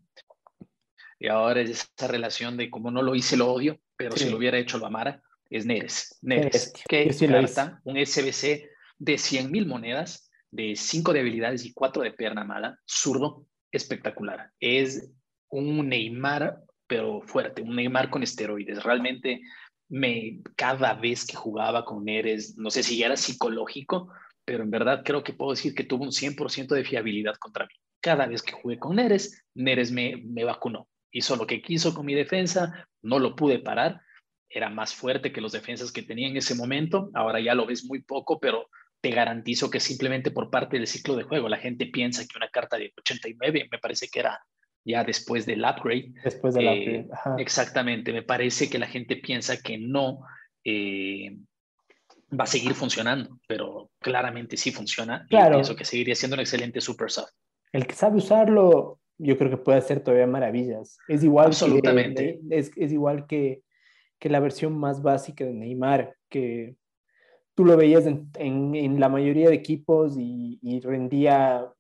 [1.19, 4.39] Y ahora es esa relación de como no lo hice, lo odio, pero si lo
[4.39, 5.23] hubiera hecho, lo amara.
[5.51, 6.19] Es Neres.
[6.23, 12.03] Neres, que carta, un SBC de 100 mil monedas, de 5 de habilidades y 4
[12.03, 14.51] de pierna mala, zurdo, espectacular.
[14.61, 15.11] Es
[15.49, 18.83] un Neymar, pero fuerte, un Neymar con esteroides.
[18.83, 19.43] Realmente
[19.91, 24.09] me, cada vez que jugaba con Neres, no sé si era psicológico,
[24.45, 27.75] pero en verdad creo que puedo decir que tuvo un 100% de fiabilidad contra mí.
[28.01, 30.89] Cada vez que jugué con Neres, Neres me, me vacunó.
[31.11, 34.01] Hizo lo que quiso con mi defensa, no lo pude parar.
[34.49, 37.11] Era más fuerte que los defensas que tenía en ese momento.
[37.15, 38.69] Ahora ya lo ves muy poco, pero
[39.01, 42.49] te garantizo que simplemente por parte del ciclo de juego la gente piensa que una
[42.49, 44.41] carta de 89 me parece que era
[44.85, 46.13] ya después del upgrade.
[46.25, 46.99] Después del upgrade.
[47.01, 50.21] Eh, exactamente, me parece que la gente piensa que no
[50.65, 51.37] eh,
[52.39, 55.51] va a seguir funcionando, pero claramente sí funciona claro.
[55.51, 57.27] y pienso que seguiría siendo un excelente super sub.
[57.73, 60.99] El que sabe usarlo, yo creo que puede hacer todavía maravillas.
[61.09, 62.41] Es igual Absolutamente.
[62.49, 63.63] Que, es, es, igual que,
[64.19, 66.77] que, la versión más básica de Neymar, que
[67.55, 71.71] tú lo veías en, en, en la mayoría de equipos y, y rendía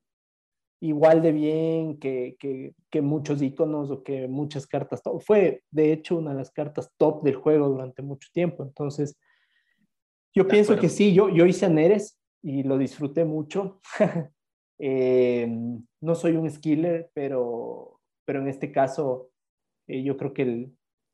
[0.80, 5.20] igual de bien que, que, que, muchos iconos o que muchas cartas top.
[5.22, 8.62] Fue, de hecho, una de las cartas top del juego durante mucho tiempo.
[8.62, 9.18] Entonces,
[10.34, 13.80] yo pienso que sí, yo, yo hice a Neres y lo disfruté mucho.
[14.82, 15.46] Eh,
[16.00, 19.28] no soy un skiller, pero, pero en este caso
[19.86, 20.70] eh, yo creo que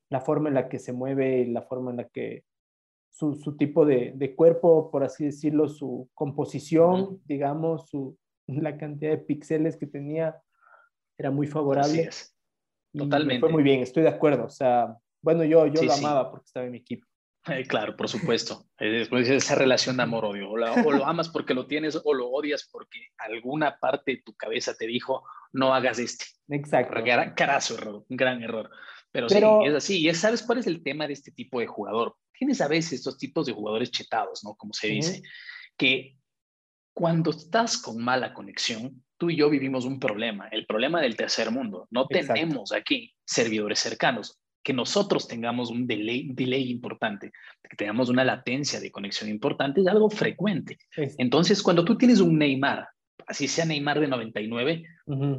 [0.09, 2.45] la forma en la que se mueve, la forma en la que
[3.11, 8.17] su, su tipo de, de, cuerpo, por así decirlo, su composición, digamos, su,
[8.47, 10.41] la cantidad de píxeles que tenía,
[11.19, 12.11] era muy favorable.
[12.93, 13.41] Totalmente.
[13.41, 14.45] Fue muy bien, estoy de acuerdo.
[14.45, 17.07] O sea, bueno, yo, yo lo amaba porque estaba en mi equipo.
[17.49, 18.67] Eh, claro, por supuesto.
[18.79, 20.51] Después esa relación de amor-odio.
[20.51, 24.75] O, lo amas porque lo tienes o lo odias porque alguna parte de tu cabeza
[24.75, 26.27] te dijo, no hagas este.
[26.49, 27.03] Exacto.
[27.03, 28.71] Gran, carazo error, un gran error.
[29.13, 30.09] Pero, sí, es así.
[30.09, 32.17] Y sabes cuál es el tema de este tipo de jugador.
[32.39, 34.55] Tienes a veces estos tipos de jugadores chetados, ¿no?
[34.57, 35.23] Como se dice,
[35.79, 36.19] que
[36.97, 41.51] cuando estás con mala conexión, tú y yo vivimos un problema, el problema del tercer
[41.51, 41.87] mundo.
[41.91, 47.33] No tenemos aquí servidores cercanos que nosotros tengamos un delay, delay importante,
[47.69, 50.79] que tengamos una latencia de conexión importante, es algo frecuente.
[51.19, 52.89] Entonces, cuando tú tienes un Neymar,
[53.27, 54.85] así sea Neymar de 99,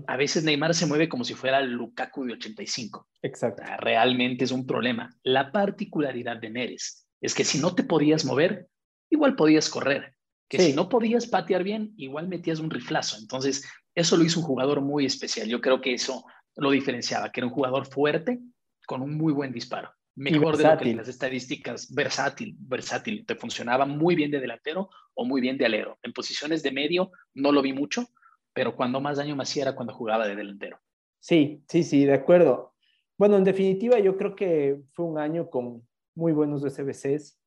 [0.06, 3.08] a veces Neymar se mueve como si fuera el Lukaku de 85.
[3.24, 3.64] Exacto.
[3.80, 5.10] realmente es un problema.
[5.24, 8.68] La particularidad de Neres es que si no te podías mover,
[9.10, 10.17] igual podías correr.
[10.50, 13.18] Que si no podías patear bien, igual metías un riflazo.
[13.18, 15.48] Entonces, eso lo hizo un jugador muy especial.
[15.48, 18.40] Yo creo que eso lo diferenciaba, que era un jugador fuerte,
[18.86, 19.92] con un muy buen disparo.
[20.16, 23.26] Mejor de lo que las estadísticas, versátil, versátil.
[23.26, 26.00] Te funcionaba muy bien de delantero o muy bien de alero.
[26.02, 28.08] En posiciones de medio no lo vi mucho,
[28.52, 30.80] pero cuando más daño me hacía era cuando jugaba de delantero.
[31.20, 32.74] Sí, sí, sí, de acuerdo.
[33.18, 37.38] Bueno, en definitiva, yo creo que fue un año con muy buenos SBCs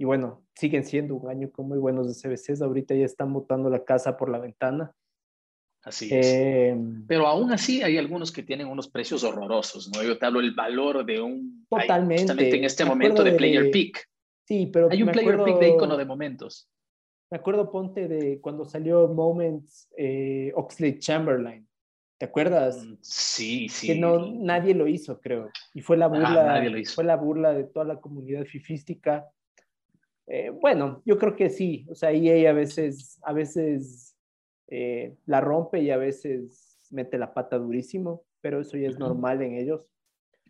[0.00, 2.62] y bueno, siguen siendo un año con muy buenos SBCs.
[2.62, 4.94] Ahorita ya están botando la casa por la ventana.
[5.82, 6.26] Así es.
[6.26, 6.74] Eh,
[7.06, 10.02] Pero aún así hay algunos que tienen unos precios horrorosos, ¿no?
[10.02, 11.66] Yo te hablo el valor de un...
[11.68, 12.22] Totalmente.
[12.22, 14.08] Justamente en este momento de, Player Pick.
[14.48, 14.88] Sí, pero...
[14.90, 16.66] Hay un Player Pick de icono de momentos.
[17.30, 21.68] Me acuerdo, ponte, de cuando salió Moments eh, Oxley Chamberlain.
[22.16, 22.82] ¿Te acuerdas?
[22.86, 23.88] Mm, sí, sí.
[23.88, 25.50] Que no, nadie lo hizo, creo.
[25.74, 29.30] Y fue la burla, fue la burla de toda la comunidad fifística.
[30.32, 31.84] Eh, bueno, yo creo que sí.
[31.90, 34.16] O sea, EA a veces, a veces
[34.68, 39.42] eh, la rompe y a veces mete la pata durísimo, pero eso ya es normal
[39.42, 39.82] en ellos.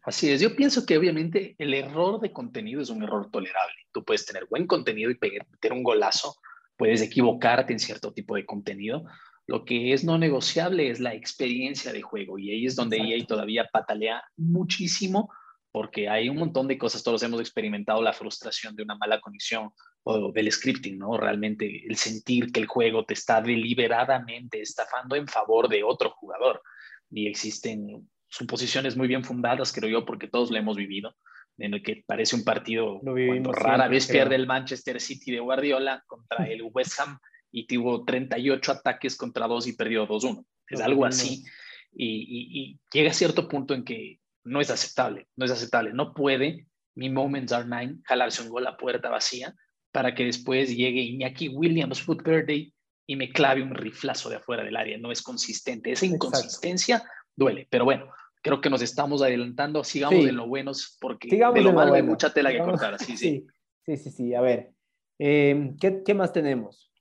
[0.03, 3.77] Así es, yo pienso que obviamente el error de contenido es un error tolerable.
[3.91, 6.37] Tú puedes tener buen contenido y meter un golazo,
[6.77, 9.05] puedes equivocarte en cierto tipo de contenido.
[9.47, 13.25] Lo que es no negociable es la experiencia de juego y ahí es donde EA
[13.27, 15.31] todavía patalea muchísimo
[15.73, 19.71] porque hay un montón de cosas, todos hemos experimentado la frustración de una mala conexión
[20.03, 21.17] o del scripting, ¿no?
[21.17, 26.63] Realmente el sentir que el juego te está deliberadamente estafando en favor de otro jugador.
[27.11, 31.15] Y existen suposiciones muy bien fundadas, creo yo, porque todos lo hemos vivido,
[31.59, 36.03] en el que parece un partido cuando rara vez pierde el Manchester City de Guardiola
[36.07, 37.19] contra el West Ham
[37.53, 40.45] y tuvo 38 ataques contra dos y perdió 2-1.
[40.69, 41.45] Es algo así.
[41.93, 45.93] Y, y, llega a cierto punto en que no es aceptable, no es aceptable.
[45.93, 49.55] No puede mi Moments Are Nine jalarse un gol a puerta vacía
[49.93, 52.73] para que después llegue Iñaki Williams Foot Birthday
[53.07, 54.99] y me clave un riflazo de afuera del área.
[54.99, 55.93] No es consistente.
[55.93, 57.03] Esa inconsistencia
[57.35, 57.67] duele.
[57.71, 58.07] Pero bueno,
[58.43, 59.83] creo que nos estamos adelantando.
[59.83, 62.99] Sigamos en lo buenos porque de lo malo hay mucha tela que cortar.
[62.99, 63.47] Sí, sí,
[63.87, 63.97] sí.
[63.97, 64.73] Sí, sí, A ver,
[65.19, 66.93] eh, ¿qué, ¿qué, más tenemos?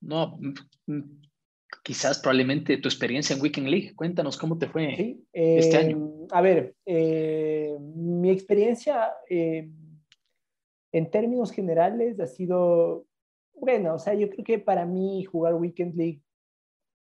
[0.00, 0.38] No,
[1.84, 3.94] quizás probablemente tu experiencia en Weekend League.
[3.94, 5.98] Cuéntanos cómo te fue este año.
[6.22, 13.04] Eh, a ver, eh, mi experiencia en términos generales ha sido,
[13.52, 16.22] bueno, o sea, yo creo que para mí jugar Weekend League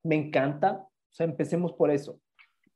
[0.03, 0.89] me encanta.
[1.11, 2.19] O sea, empecemos por eso.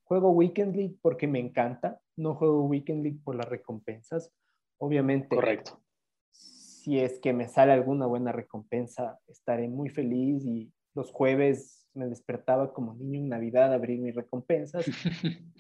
[0.05, 4.31] Juego Weekend League porque me encanta, no juego Weekend League por las recompensas.
[4.79, 5.83] Obviamente, correcto.
[6.31, 12.07] Si es que me sale alguna buena recompensa, estaré muy feliz y los jueves me
[12.07, 14.85] despertaba como niño en Navidad a abrir mis recompensas.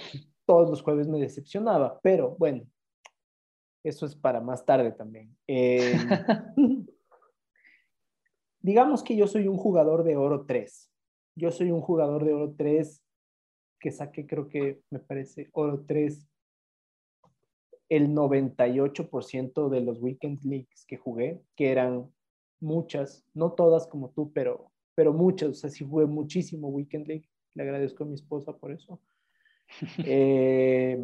[0.46, 2.64] Todos los jueves me decepcionaba, pero bueno,
[3.82, 5.36] eso es para más tarde también.
[5.46, 5.94] Eh,
[8.60, 10.92] digamos que yo soy un jugador de oro 3.
[11.36, 13.02] Yo soy un jugador de oro 3
[13.80, 16.26] que saqué, creo que me parece, oro 3
[17.88, 22.10] el 98% de los Weekend Leagues que jugué, que eran
[22.60, 25.50] muchas, no todas como tú, pero, pero muchas.
[25.50, 27.28] O sea, sí jugué muchísimo Weekend League.
[27.54, 29.00] Le agradezco a mi esposa por eso.
[30.06, 30.96] Eh,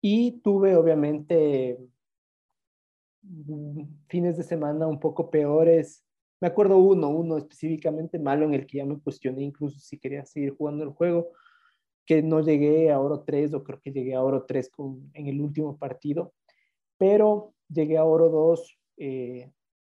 [0.00, 1.78] y tuve obviamente
[3.22, 6.04] mm, fines de semana un poco peores.
[6.40, 10.24] Me acuerdo uno, uno específicamente malo en el que ya me cuestioné incluso si quería
[10.24, 11.32] seguir jugando el juego,
[12.06, 15.26] que no llegué a oro 3 o creo que llegué a oro 3 con, en
[15.26, 16.34] el último partido,
[16.98, 19.50] pero llegué a oro 2 eh,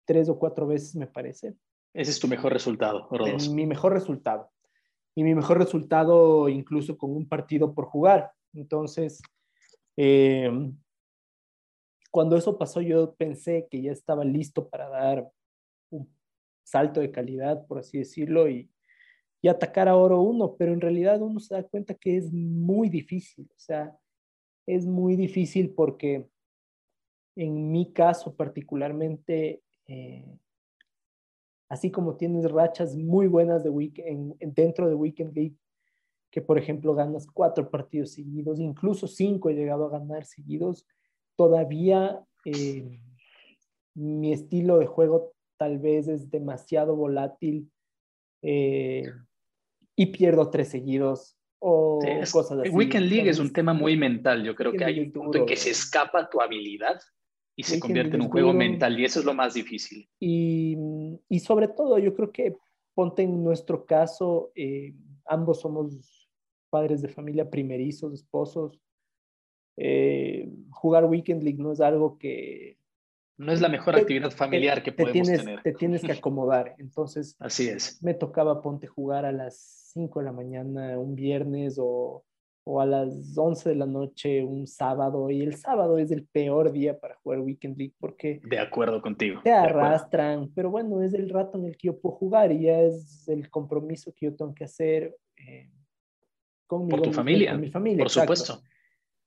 [0.07, 1.55] tres o cuatro veces me parece.
[1.97, 3.49] Ese es tu mejor resultado, Rodos.
[3.49, 4.51] Mi mejor resultado.
[5.15, 8.33] Y mi mejor resultado incluso con un partido por jugar.
[8.53, 9.23] Entonces,
[9.97, 10.51] eh,
[12.11, 15.27] cuando eso pasó, yo pensé que ya estaba listo para dar
[15.91, 16.07] un
[16.63, 18.71] salto de calidad, por así decirlo, y,
[19.41, 22.91] y atacar a oro uno, pero en realidad uno se da cuenta que es muy
[22.91, 23.97] difícil, o sea,
[24.67, 26.27] es muy difícil porque
[27.37, 30.39] en mi caso particularmente, eh,
[31.69, 35.57] así como tienes rachas muy buenas de weekend, dentro de Weekend League,
[36.31, 40.87] que por ejemplo ganas cuatro partidos seguidos, incluso cinco he llegado a ganar seguidos,
[41.37, 43.01] todavía eh,
[43.95, 47.71] mi estilo de juego tal vez es demasiado volátil
[48.43, 49.11] eh,
[49.95, 51.99] y pierdo tres seguidos o
[52.33, 52.69] cosas así.
[52.69, 55.57] Weekend League es un tema muy mental, yo creo que hay un punto en que
[55.57, 57.01] se escapa tu habilidad
[57.57, 60.07] y se convierte en un juego mental y eso es lo más difícil.
[60.21, 60.77] Y,
[61.29, 62.55] y sobre todo yo creo que
[62.95, 66.29] ponte en nuestro caso, eh, ambos somos
[66.71, 68.81] padres de familia primerizos, esposos.
[69.79, 72.79] Eh, jugar Weekend League no es algo que...
[73.39, 75.63] No es la mejor actividad familiar que podemos tienes, tener.
[75.63, 76.75] Te tienes que acomodar.
[76.79, 78.03] Entonces, así es.
[78.03, 82.25] Me tocaba ponte jugar a las 5 de la mañana un viernes o
[82.69, 86.73] o a las 11 de la noche un sábado y el sábado es el peor
[86.73, 88.41] día para jugar Weekend League porque...
[88.43, 89.41] De acuerdo contigo.
[89.45, 92.81] Te arrastran, pero bueno, es el rato en el que yo puedo jugar y ya
[92.81, 95.71] es el compromiso que yo tengo que hacer eh,
[96.67, 97.53] con, mi, familia.
[97.53, 98.03] Con mi familia.
[98.03, 98.61] Por supuesto.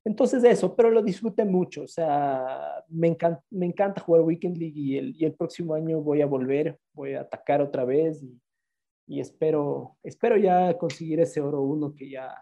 [0.04, 4.78] Entonces eso, pero lo disfruté mucho, o sea, me encanta, me encanta jugar Weekend League
[4.78, 8.38] y el, y el próximo año voy a volver, voy a atacar otra vez y,
[9.08, 12.34] y espero, espero ya conseguir ese oro uno que ya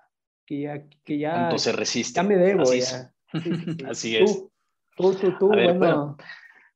[0.48, 2.16] que ya, que ya, Entonces resiste.
[2.16, 2.64] ya me debo.
[2.64, 3.14] Así ya.
[3.34, 3.86] es.
[3.86, 4.44] Así es.
[4.96, 6.18] Tú, tú, tú, bueno.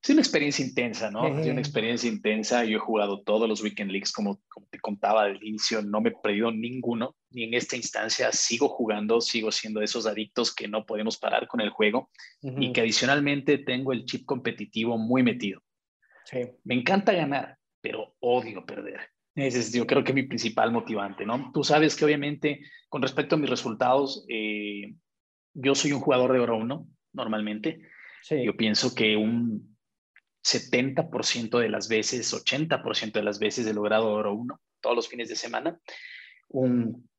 [0.04, 1.28] Es una experiencia intensa, ¿no?
[1.28, 2.66] Es una experiencia intensa.
[2.66, 6.10] Yo he jugado todos los Weekend Leagues, como, como te contaba al inicio, no me
[6.10, 10.68] he perdido ninguno, ni en esta instancia sigo jugando, sigo siendo de esos adictos que
[10.68, 12.10] no podemos parar con el juego
[12.42, 15.62] y que adicionalmente tengo el chip competitivo muy metido.
[16.26, 16.50] Sí.
[16.64, 19.02] Me encanta ganar, pero odio perder.
[19.36, 21.52] Ese es, yo creo que mi principal motivante, ¿no?
[21.54, 24.94] Tú sabes que obviamente con respecto a mis resultados, eh,
[25.54, 27.82] yo soy un jugador de oro 1 normalmente.
[28.22, 28.44] Sí.
[28.44, 29.78] Yo pienso que un
[30.44, 35.30] 70% de las veces, 80% de las veces he logrado oro 1 todos los fines
[35.30, 35.80] de semana.
[36.50, 37.10] Un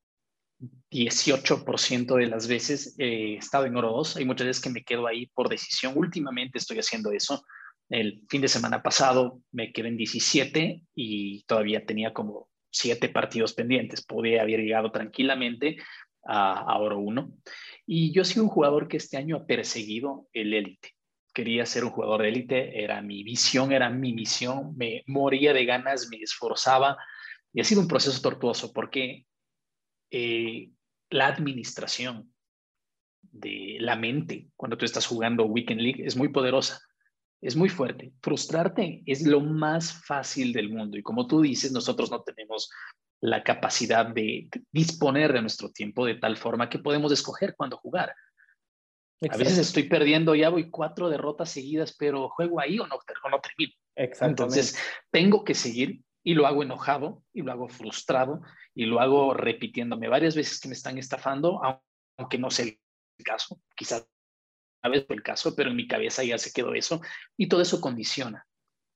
[0.91, 4.17] 18% de las veces he estado en oro 2.
[4.17, 5.95] Hay muchas veces que me quedo ahí por decisión.
[5.97, 7.43] Últimamente estoy haciendo eso
[7.93, 13.53] el fin de semana pasado me quedé en 17 y todavía tenía como siete partidos
[13.53, 14.03] pendientes.
[14.03, 15.77] Podía haber llegado tranquilamente
[16.25, 17.31] a, Oro 1.
[17.87, 20.95] Y yo soy un jugador que este año ha perseguido el élite.
[21.35, 24.75] Quería ser un jugador de élite, era mi visión, era mi misión.
[24.75, 26.97] Me moría de ganas, me esforzaba
[27.53, 29.27] y ha sido un proceso tortuoso porque
[30.11, 30.71] eh,
[31.11, 32.33] la administración
[33.21, 36.81] de la mente cuando tú estás jugando Weekend League es muy poderosa
[37.43, 38.13] es muy fuerte.
[38.23, 42.71] Frustrarte es lo más fácil del mundo y como tú dices, nosotros no tenemos
[43.21, 48.15] la capacidad de disponer de nuestro tiempo de tal forma que podemos escoger cuándo jugar.
[49.29, 52.97] A veces estoy perdiendo, ya voy cuatro derrotas seguidas, pero juego ahí o no,
[53.31, 53.73] no termino.
[53.95, 54.77] Entonces,
[55.11, 58.43] tengo que seguir y lo hago enojado y lo hago frustrado
[58.75, 61.61] y lo hago repitiéndome varias veces que me están estafando,
[62.17, 62.79] aunque no sea el
[63.25, 63.61] caso.
[63.77, 64.09] Quizás
[64.89, 67.01] vez el caso, pero en mi cabeza ya se quedó eso
[67.37, 68.47] y todo eso condiciona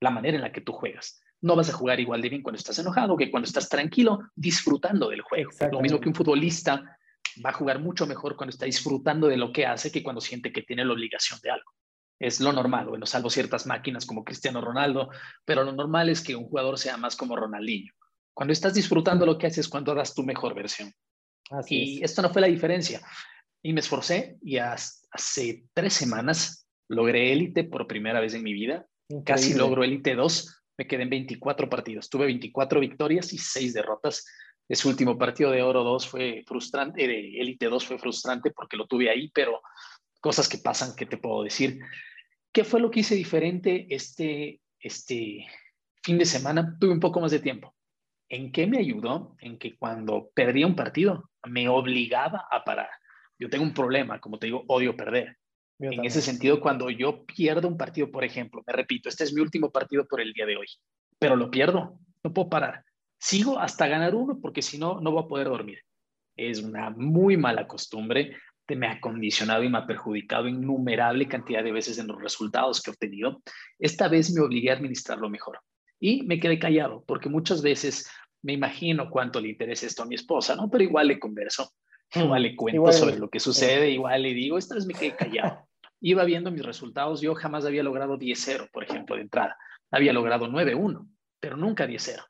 [0.01, 1.20] la manera en la que tú juegas.
[1.40, 5.09] No vas a jugar igual de bien cuando estás enojado que cuando estás tranquilo disfrutando
[5.11, 5.51] del juego.
[5.70, 6.99] Lo mismo que un futbolista
[7.44, 10.53] va a jugar mucho mejor cuando está disfrutando de lo que hace que cuando siente
[10.53, 11.72] que tiene la obligación de algo.
[12.18, 15.11] Es lo normal, bueno, salvo ciertas máquinas como Cristiano Ronaldo,
[15.44, 17.92] pero lo normal es que un jugador sea más como Ronaldinho.
[18.33, 20.92] Cuando estás disfrutando lo que haces, cuando das tu mejor versión.
[21.68, 23.01] y esto no fue la diferencia.
[23.66, 28.87] Y me esforcé y hace tres semanas logré élite por primera vez en mi vida.
[29.24, 30.62] Casi logro élite 2.
[30.79, 32.09] Me quedé en 24 partidos.
[32.09, 34.24] Tuve 24 victorias y 6 derrotas.
[34.68, 38.87] Ese último partido de Oro 2 fue frustrante, de élite 2 fue frustrante porque lo
[38.87, 39.61] tuve ahí, pero
[40.20, 41.81] cosas que pasan, ¿qué te puedo decir?
[42.52, 45.44] ¿Qué fue lo que hice diferente este, este
[46.05, 46.76] fin de semana?
[46.79, 47.74] Tuve un poco más de tiempo.
[48.28, 49.34] ¿En qué me ayudó?
[49.40, 52.90] En que cuando perdía un partido, me obligaba a parar
[53.39, 55.37] yo tengo un problema, como te digo, odio perder.
[55.78, 59.43] en ese sentido, cuando yo pierdo un partido, por ejemplo, me repito, este es mi
[59.43, 60.66] último partido por el día de hoy,
[61.18, 62.84] pero lo pierdo, no puedo parar.
[63.18, 65.80] Sigo hasta ganar uno porque si no, no voy a poder dormir.
[66.34, 68.37] Es una muy mala costumbre,
[68.74, 72.91] me ha condicionado y me ha perjudicado innumerable cantidad de veces en los resultados que
[72.91, 73.43] he obtenido.
[73.78, 75.61] Esta vez me obligué a administrarlo mejor.
[76.01, 78.11] Y me quedé callado, porque muchas veces
[78.43, 80.68] me imagino cuánto le interesa esto a mi esposa, ¿no?
[80.68, 81.70] Pero igual le converso,
[82.14, 85.66] igual le cuento sobre lo que sucede, igual le digo, esta vez me quedé callado.
[86.00, 89.57] Iba viendo mis resultados, yo jamás había logrado 10-0, por ejemplo, de entrada.
[89.90, 91.09] Había logrado 9-1,
[91.40, 92.22] pero nunca 10-0.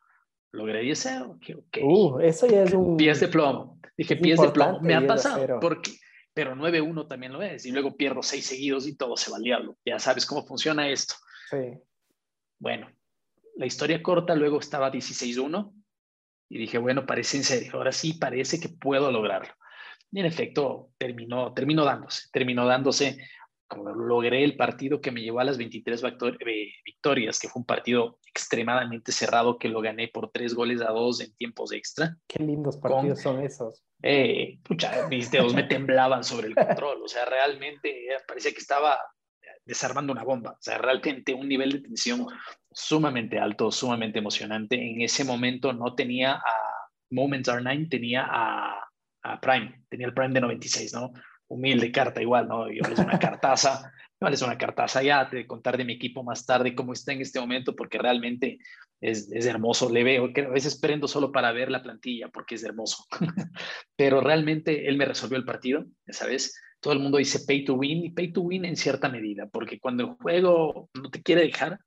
[0.53, 1.37] Logré 10-0.
[1.37, 1.83] Okay.
[1.83, 2.97] Uh, eso ya es un...
[2.97, 3.79] Pies de plomo.
[3.97, 4.81] Dije, pies de plomo.
[4.81, 5.93] Me ha pasado, porque,
[6.33, 7.67] pero 9-1 también lo es.
[7.67, 9.77] Y luego pierdo 6 seguidos y todo se va al diablo.
[9.85, 11.15] Ya sabes cómo funciona esto.
[11.51, 11.79] Sí.
[12.59, 12.89] Bueno,
[13.57, 15.73] la historia corta, luego estaba 16-1
[16.49, 19.53] y dije, bueno, parece en serio, ahora sí parece que puedo lograrlo.
[20.13, 23.19] Y en efecto, terminó, terminó dándose, terminó dándose
[23.69, 27.67] como logré el partido que me llevó a las 23 eh, victorias, que fue un
[27.67, 32.17] partido extremadamente cerrado que lo gané por tres goles a dos en tiempos extra.
[32.29, 33.83] Qué lindos partidos son esos.
[34.03, 38.59] Eh, pucha, mis dedos me temblaban sobre el control, o sea, realmente eh, parecía que
[38.59, 38.99] estaba
[39.65, 42.27] desarmando una bomba, o sea, realmente un nivel de tensión
[42.71, 44.77] sumamente alto, sumamente emocionante.
[44.77, 46.43] En ese momento no tenía a
[47.11, 48.86] Moments R9, tenía a,
[49.33, 51.13] a Prime, tenía el Prime de 96, ¿no?
[51.49, 52.71] humilde carta igual, ¿no?
[52.71, 56.45] Yo les una cartaza, yo les una cartaza ya, te contar de mi equipo más
[56.45, 58.59] tarde cómo está en este momento, porque realmente
[59.01, 62.57] es, es hermoso, le veo, que a veces prendo solo para ver la plantilla, porque
[62.57, 63.05] es hermoso,
[63.97, 66.61] pero realmente él me resolvió el partido, ¿sabes?
[66.81, 69.79] Todo el mundo dice pay to win, y pay to win en cierta medida, porque
[69.79, 71.79] cuando el juego no te quiere dejar,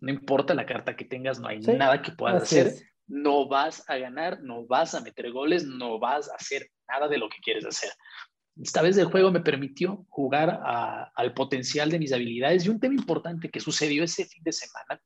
[0.00, 2.74] no importa la carta que tengas, no hay nada que puedas hacer.
[3.06, 7.18] No vas a ganar, no vas a meter goles, no vas a hacer nada de
[7.18, 7.90] lo que quieres hacer.
[8.60, 10.60] Esta vez el juego me permitió jugar
[11.14, 15.00] al potencial de mis habilidades y un tema importante que sucedió ese fin de semana,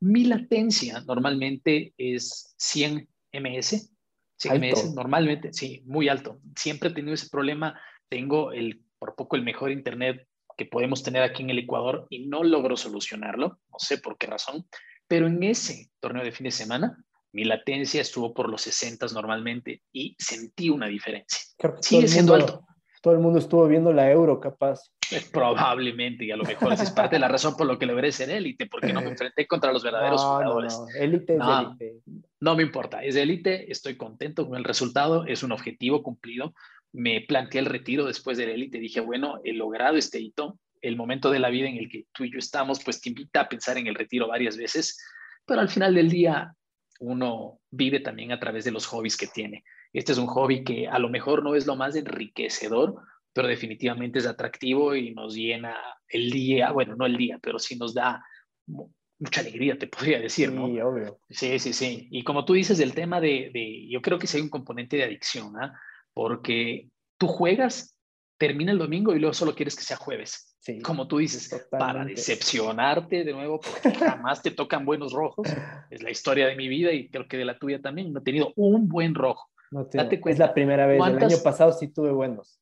[0.00, 3.92] mi latencia normalmente es 100 ms,
[4.36, 6.40] 100 ms normalmente, sí, muy alto.
[6.56, 10.26] Siempre he tenido ese problema, tengo el, por poco el mejor internet
[10.56, 14.26] que podemos tener aquí en el Ecuador y no logro solucionarlo, no sé por qué
[14.26, 14.66] razón,
[15.06, 16.98] pero en ese torneo de fin de semana
[17.32, 21.40] mi latencia estuvo por los 60 normalmente y sentí una diferencia.
[21.80, 22.64] Sigue siendo alto
[23.00, 24.90] todo el mundo estuvo viendo la euro, capaz.
[25.32, 28.28] Probablemente, y a lo mejor es parte de la razón por lo que logré ser
[28.30, 30.78] élite, porque no me enfrenté contra los verdaderos jugadores.
[30.78, 31.94] No, élite es élite.
[32.40, 36.52] No me importa, es élite, estoy contento con el resultado, es un objetivo cumplido.
[36.92, 41.30] Me planteé el retiro después del élite, dije, bueno, he logrado este hito, el momento
[41.30, 43.78] de la vida en el que tú y yo estamos, pues te invita a pensar
[43.78, 45.02] en el retiro varias veces,
[45.46, 46.54] pero al final del día
[46.98, 49.64] uno vive también a través de los hobbies que tiene.
[49.92, 52.96] Este es un hobby que a lo mejor no es lo más enriquecedor,
[53.32, 55.76] pero definitivamente es atractivo y nos llena
[56.08, 58.24] el día, bueno, no el día, pero sí nos da
[58.66, 60.66] mucha alegría, te podría decir, ¿no?
[60.66, 61.20] Sí, obvio.
[61.30, 62.08] Sí, sí, sí.
[62.10, 64.96] Y como tú dices, el tema de, de yo creo que sí hay un componente
[64.96, 65.78] de adicción, ¿ah?
[66.12, 67.96] Porque tú juegas,
[68.38, 70.47] termina el domingo y luego solo quieres que sea jueves.
[70.60, 75.48] Sí, como tú dices, para decepcionarte de nuevo, porque jamás te tocan buenos rojos.
[75.90, 78.12] Es la historia de mi vida y creo que de la tuya también.
[78.12, 79.48] No he tenido un buen rojo.
[79.70, 81.00] No Es la primera vez.
[81.00, 82.60] El año pasado sí tuve buenos.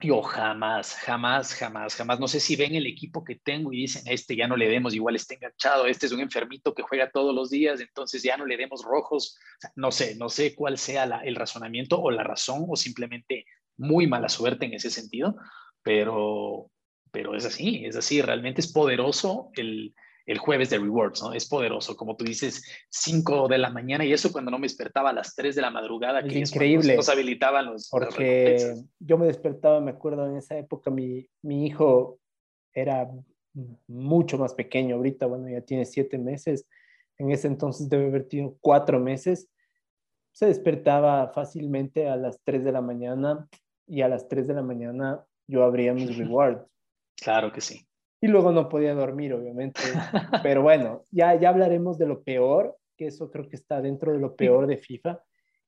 [0.00, 2.20] Yo jamás, jamás, jamás, jamás.
[2.20, 4.94] No sé si ven el equipo que tengo y dicen, este ya no le demos,
[4.94, 8.46] igual está enganchado, este es un enfermito que juega todos los días, entonces ya no
[8.46, 9.36] le demos rojos.
[9.74, 13.44] no sé, no sé cuál sea el razonamiento o la razón o simplemente
[13.76, 15.34] muy mala suerte en ese sentido,
[15.82, 16.70] pero,
[17.10, 19.94] pero es así, es así, realmente es poderoso el,
[20.28, 21.32] el jueves de rewards, ¿no?
[21.32, 25.08] Es poderoso, como tú dices, 5 de la mañana y eso cuando no me despertaba
[25.08, 26.22] a las 3 de la madrugada.
[26.22, 26.96] que increíble.
[26.96, 27.88] Nos habilitaban los.
[27.88, 32.20] Porque yo me despertaba, me acuerdo en esa época, mi, mi hijo
[32.74, 33.10] era
[33.86, 36.66] mucho más pequeño, ahorita, bueno, ya tiene 7 meses,
[37.16, 39.48] en ese entonces debe haber tenido 4 meses.
[40.32, 43.48] Se despertaba fácilmente a las 3 de la mañana
[43.86, 46.62] y a las 3 de la mañana yo abría mis rewards.
[47.20, 47.88] Claro que sí
[48.20, 49.80] y luego no podía dormir, obviamente.
[50.42, 54.18] Pero bueno, ya, ya hablaremos de lo peor, que eso creo que está dentro de
[54.18, 55.20] lo peor de FIFA.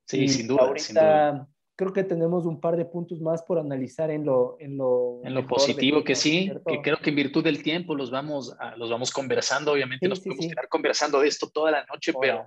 [0.04, 0.62] Sí, sin duda.
[0.62, 5.20] Ahorita creo que tenemos un par de puntos más por analizar en lo En lo,
[5.24, 8.76] en lo positivo que sí, que creo que en virtud del tiempo los vamos, a,
[8.76, 12.46] los vamos conversando, obviamente nos podemos quedar conversando de esto toda la noche, pero,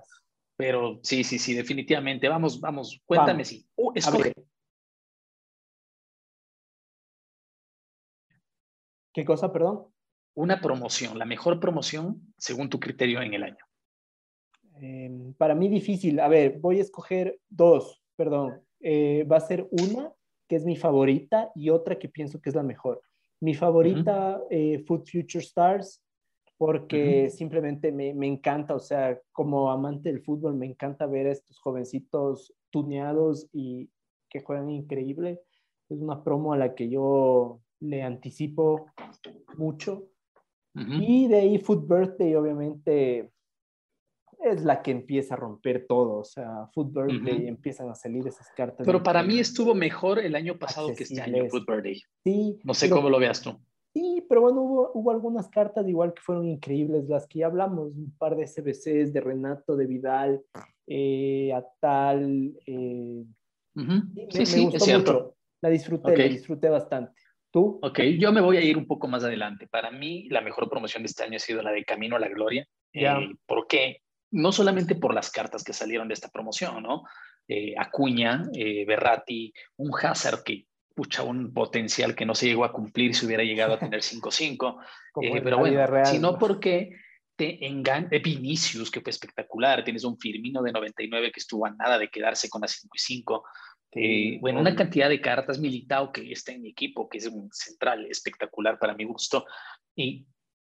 [0.56, 2.28] pero sí, sí, sí, definitivamente.
[2.28, 3.66] Vamos, vamos, cuéntame si.
[3.76, 3.92] Uh,
[9.14, 9.86] ¿Qué cosa, perdón?
[10.34, 13.64] una promoción, la mejor promoción según tu criterio en el año?
[14.80, 16.20] Em, para mí difícil.
[16.20, 18.60] A ver, voy a escoger dos, perdón.
[18.80, 20.12] Eh, va a ser una
[20.48, 23.00] que es mi favorita y otra que pienso que es la mejor.
[23.40, 26.02] Mi favorita, eh, Food Future Stars,
[26.56, 31.32] porque simplemente me, me, encanta, o sea, como amante del fútbol, me encanta ver a
[31.32, 33.90] estos jovencitos tuneados y
[34.28, 35.40] que juegan increíble.
[35.88, 38.86] Es una promo a la que yo le anticipo
[39.56, 40.08] mucho
[40.74, 43.30] y de ahí Food Birthday, obviamente,
[44.40, 46.18] es la que empieza a romper todo.
[46.18, 48.84] O sea, Football Day empiezan a salir esas cartas.
[48.84, 52.02] Pero para mí estuvo mejor el año pasado que este año, Football Day.
[52.24, 52.58] Sí.
[52.64, 53.56] No sé cómo lo veas tú.
[53.94, 57.92] Sí, pero bueno, hubo, hubo, algunas cartas igual que fueron increíbles, las que ya hablamos,
[57.94, 60.42] un par de SBCs de Renato, de Vidal,
[60.88, 62.52] eh, Atal.
[62.66, 63.24] Eh,
[64.30, 65.36] sí, sí, es cierto.
[65.60, 67.23] La disfruté, la disfruté bastante.
[67.54, 67.78] ¿Tú?
[67.82, 69.68] Ok, yo me voy a ir un poco más adelante.
[69.68, 72.26] Para mí, la mejor promoción de este año ha sido la de Camino a la
[72.26, 72.66] Gloria.
[72.92, 73.06] Eh,
[73.46, 74.00] ¿Por qué?
[74.32, 77.04] No solamente por las cartas que salieron de esta promoción, ¿no?
[77.46, 82.72] Eh, Acuña, eh, Berrati, un Hazard que pucha un potencial que no se llegó a
[82.72, 84.76] cumplir si hubiera llegado a tener 5-5.
[85.22, 86.90] Eh, pero bueno, sino porque
[87.36, 92.00] te engan Vinicius, que fue espectacular, tienes un Firmino de 99 que estuvo a nada
[92.00, 93.44] de quedarse con la 5 y 5.
[93.94, 97.48] Eh, bueno, una cantidad de cartas Militao que está en mi equipo, que es un
[97.52, 99.46] central espectacular para mi gusto.
[99.94, 100.26] Y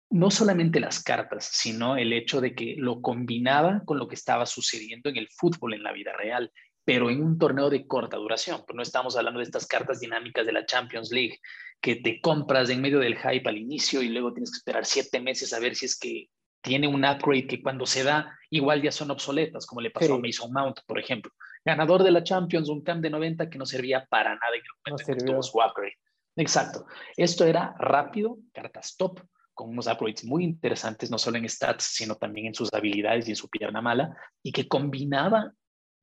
[0.10, 4.46] no solamente las cartas, sino el hecho de que lo combinaba con lo que estaba
[4.46, 6.52] sucediendo en el fútbol en la vida real,
[6.86, 8.64] pero en un torneo de corta duración.
[8.66, 11.40] Pues no estamos hablando de estas cartas dinámicas de la Champions League
[11.82, 15.20] que te compras en medio del hype al inicio y luego tienes que esperar siete
[15.20, 16.30] meses a ver si es que
[16.62, 20.20] tiene un upgrade que cuando se da igual ya son obsoletas, como le pasó a
[20.20, 21.32] Mason Mount, por ejemplo
[21.68, 24.96] ganador de la Champions, un CAM de 90 que no servía para nada en el
[24.96, 25.94] momento que tuvo su upgrade.
[26.36, 26.86] Exacto.
[27.16, 29.22] Esto era rápido, cartas top,
[29.54, 33.32] con unos upgrades muy interesantes, no solo en stats, sino también en sus habilidades y
[33.32, 35.54] en su pierna mala, y que combinaba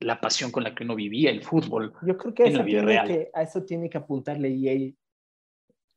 [0.00, 2.82] la pasión con la que uno vivía el fútbol Yo creo que, en la vida
[2.82, 3.06] real.
[3.08, 4.92] Que, a eso tiene que apuntarle EA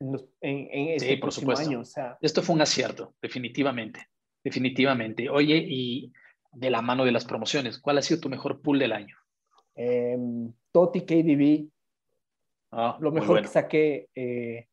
[0.00, 1.66] en, en, este sí, por supuesto.
[1.66, 1.80] año.
[1.80, 2.16] O sea.
[2.20, 4.06] Esto fue un acierto, definitivamente,
[4.44, 5.28] definitivamente.
[5.28, 6.12] Oye, y
[6.52, 9.16] de la mano de las promociones, ¿cuál ha sido tu mejor pool del año?
[9.78, 10.18] Eh,
[10.72, 11.70] Toti KDB.
[12.72, 14.08] Ah, lo mejor que saqué.
[14.14, 14.66] Eh,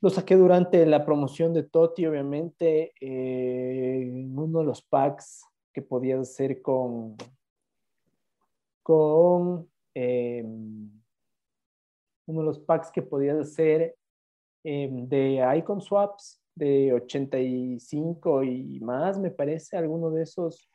[0.00, 2.92] lo saqué durante la promoción de Toti, obviamente.
[3.00, 7.16] Eh, uno de los packs que podías hacer con.
[8.84, 9.68] Con.
[9.94, 10.90] Em,
[12.26, 13.96] uno de los packs que podías hacer
[14.62, 20.70] em, de Icon Swaps de 85 y más, me parece, alguno de esos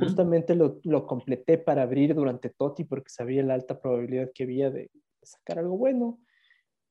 [0.00, 4.68] Justamente lo, lo, completé para abrir durante Toti porque sabía la alta probabilidad que había
[4.70, 4.90] de,
[5.22, 6.18] sacar algo bueno.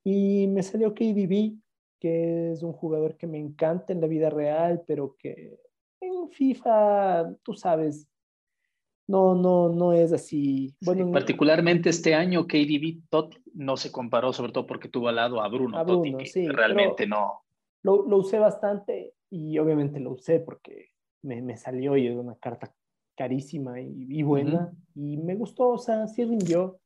[0.03, 1.57] Y me salió KDB,
[1.99, 5.57] que es un jugador que me encanta en la vida real, pero que
[6.01, 8.07] en FIFA, tú sabes,
[9.07, 10.75] no, no, no es así.
[10.81, 15.41] Bueno, particularmente este año KDB Totti no se comparó, sobre todo porque tuvo al lado
[15.41, 17.41] a Bruno, Totti, que realmente no.
[17.83, 20.89] Lo, lo, usé bastante y obviamente lo usé porque
[21.21, 22.73] me, me, salió y es una carta
[23.15, 24.71] carísima y, buena.
[24.93, 26.79] Y me gustó, o sea, sí rindió.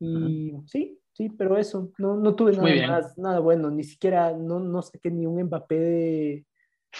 [0.00, 4.60] Y sí, sí, pero eso, no, no tuve nada más, nada bueno, ni siquiera, no,
[4.60, 6.46] no saqué ni un Mbappé de,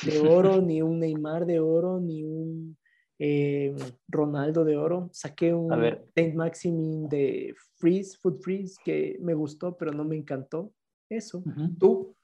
[0.07, 2.77] de oro, ni un Neymar de oro, ni un
[3.19, 3.75] eh,
[4.09, 5.11] Ronaldo de oro.
[5.13, 5.71] Saqué un
[6.15, 10.73] Saint Maximin de Freeze, Food Freeze, que me gustó, pero no me encantó.
[11.09, 11.43] Eso.
[11.79, 12.17] ¿Tú?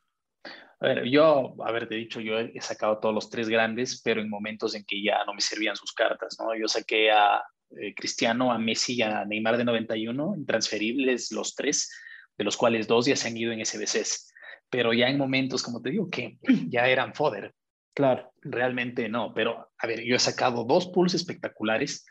[0.83, 4.75] A ver, yo, haberte dicho, yo he sacado todos los tres grandes, pero en momentos
[4.75, 6.57] en que ya no me servían sus cartas, ¿no?
[6.57, 7.43] Yo saqué a
[7.79, 11.91] eh, Cristiano, a Messi y a Neymar de 91, intransferibles los tres,
[12.39, 14.33] de los cuales dos ya se han ido en SBCs,
[14.71, 16.39] pero ya en momentos, como te digo, que
[16.71, 17.53] ya eran fodder.
[17.93, 18.33] Claro.
[18.41, 22.07] Realmente no, pero a ver, yo he sacado dos pools espectaculares.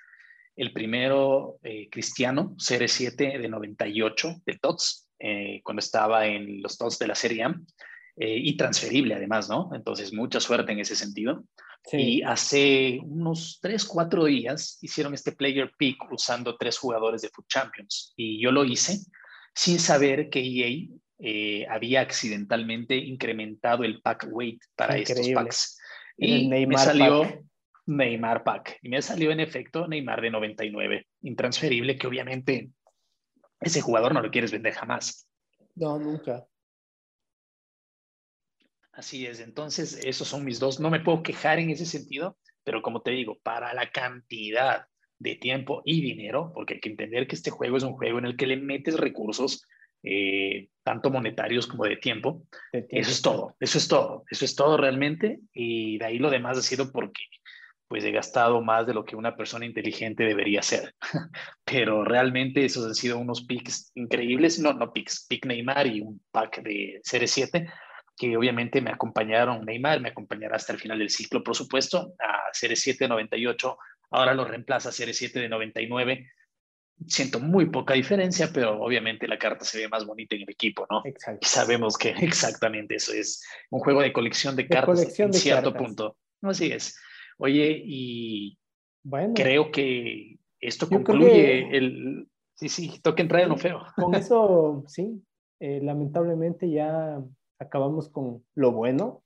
[0.56, 7.00] El primero, eh, Cristiano, CR7 de 98 de TOTS, eh, cuando estaba en los TOTS
[7.00, 7.56] de la Serie A
[8.22, 9.70] eh, y transferible además, ¿no?
[9.74, 11.46] Entonces, mucha suerte en ese sentido.
[11.94, 17.48] Y hace unos tres, cuatro días hicieron este player pick usando tres jugadores de Foot
[17.48, 19.00] Champions y yo lo hice
[19.56, 20.90] sin saber que EA
[21.20, 25.80] eh, había accidentalmente incrementado el pack weight para estos packs.
[26.18, 27.24] Y me salió
[27.86, 28.80] Neymar pack.
[28.82, 32.70] Y me salió en efecto Neymar de 99, intransferible, que obviamente
[33.62, 35.26] ese jugador no lo quieres vender jamás.
[35.76, 36.46] No, nunca.
[39.00, 40.82] Así es, entonces esos son mis dos.
[40.82, 44.88] No me puedo quejar en ese sentido, pero como te digo, para la cantidad
[45.18, 48.26] de tiempo y dinero, porque hay que entender que este juego es un juego en
[48.26, 49.66] el que le metes recursos,
[50.04, 52.44] eh, tanto monetarios como de tiempo.
[52.74, 55.40] Eso es todo, eso es todo, eso es todo realmente.
[55.54, 57.24] Y de ahí lo demás ha sido porque
[57.88, 60.94] pues he gastado más de lo que una persona inteligente debería hacer.
[61.64, 66.22] Pero realmente esos han sido unos picks increíbles, no, no picks, pick Neymar y un
[66.32, 67.66] pack de Serie 7
[68.20, 72.50] que obviamente me acompañaron Neymar, me acompañará hasta el final del ciclo, por supuesto, a
[72.52, 73.78] Serie 7 de 98,
[74.12, 76.30] ahora lo reemplaza a Serie 7 de 99.
[77.08, 80.86] Siento muy poca diferencia, pero obviamente la carta se ve más bonita en el equipo,
[80.90, 81.02] ¿no?
[81.06, 81.40] Exacto.
[81.42, 86.18] Y sabemos que exactamente eso es un juego de colección de cartas en cierto punto.
[86.42, 87.00] Así es.
[87.38, 88.60] Oye, y
[89.02, 92.28] bueno, creo que esto concluye el...
[92.54, 93.82] Sí, sí, toca entrar en lo feo.
[93.96, 95.24] Con eso, sí,
[95.62, 97.24] eh, lamentablemente ya
[97.60, 99.24] acabamos con lo bueno.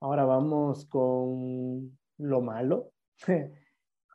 [0.00, 2.92] Ahora vamos con lo malo.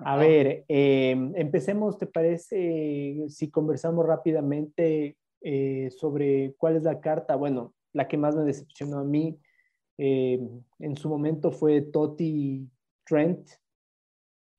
[0.01, 7.35] A ver, em, empecemos, ¿te parece si conversamos rápidamente eh, sobre cuál es la carta?
[7.35, 9.37] Bueno, la que más me decepcionó a mí
[9.97, 12.69] em, en su momento fue Totti
[13.05, 13.49] Trent.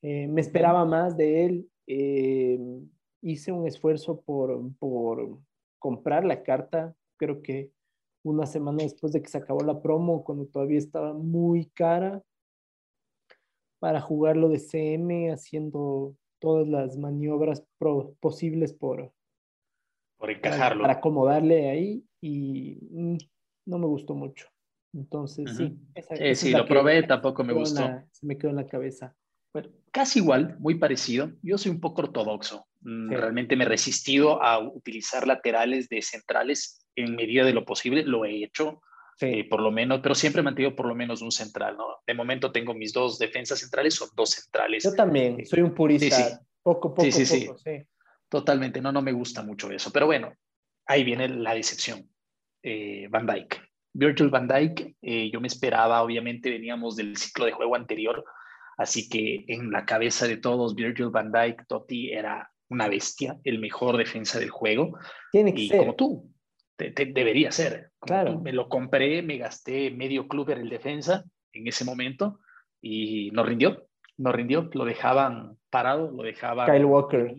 [0.03, 1.71] Eh, me esperaba más de él.
[1.87, 2.91] Em,
[3.23, 5.39] hice un esfuerzo por, por
[5.79, 6.95] comprar la carta.
[7.17, 7.71] Creo que
[8.23, 12.23] una semana después de que se acabó la promo, cuando todavía estaba muy cara,
[13.79, 17.65] para jugarlo de CM, haciendo todas las maniobras
[18.21, 19.13] posibles por,
[20.19, 20.83] por encajarlo.
[20.83, 23.17] Para, acomodarle ahí y mm,
[23.67, 24.49] no me gustó mucho.
[24.93, 25.79] Entonces, sí.
[26.17, 27.89] sí, sí lo probé, tampoco me gustó.
[28.11, 29.17] se me quedó en la cabeza.
[29.53, 31.33] Bueno, casi igual, muy parecido.
[31.43, 32.67] Yo soy un poco ortodoxo.
[32.81, 38.05] Mm, realmente me he resistido a utilizar laterales de centrales en medida de lo posible.
[38.05, 38.81] Lo he hecho.
[39.23, 41.99] Eh, por lo menos, pero siempre he mantenido por lo menos un central, ¿no?
[42.07, 44.83] De momento tengo mis dos defensas centrales, son dos centrales.
[44.83, 47.83] Yo también, eh, soy un purista, sí, poco, poco, sí, sí, poco, sí.
[48.31, 50.33] Totalmente, no, no me gusta mucho eso, pero bueno,
[50.87, 52.09] ahí viene la decepción.
[52.63, 53.61] Eh, Van Dyke.
[53.93, 58.25] Virgil Van Dyke, yo me esperaba, obviamente veníamos del ciclo de juego anterior,
[58.79, 63.59] así que en la cabeza de todos, Virgil Van Dyke, Totti era una bestia, el
[63.59, 64.97] mejor defensa del juego.
[65.33, 65.79] Tiene que y ser.
[65.79, 66.31] como tú,
[66.91, 67.91] debería ser.
[68.01, 68.41] claro.
[68.41, 72.41] me lo compré, me gasté medio club en el defensa en ese momento
[72.81, 73.87] y no rindió.
[74.17, 76.71] No rindió, lo dejaban parado, lo dejaban.
[76.71, 77.35] Kyle Walker.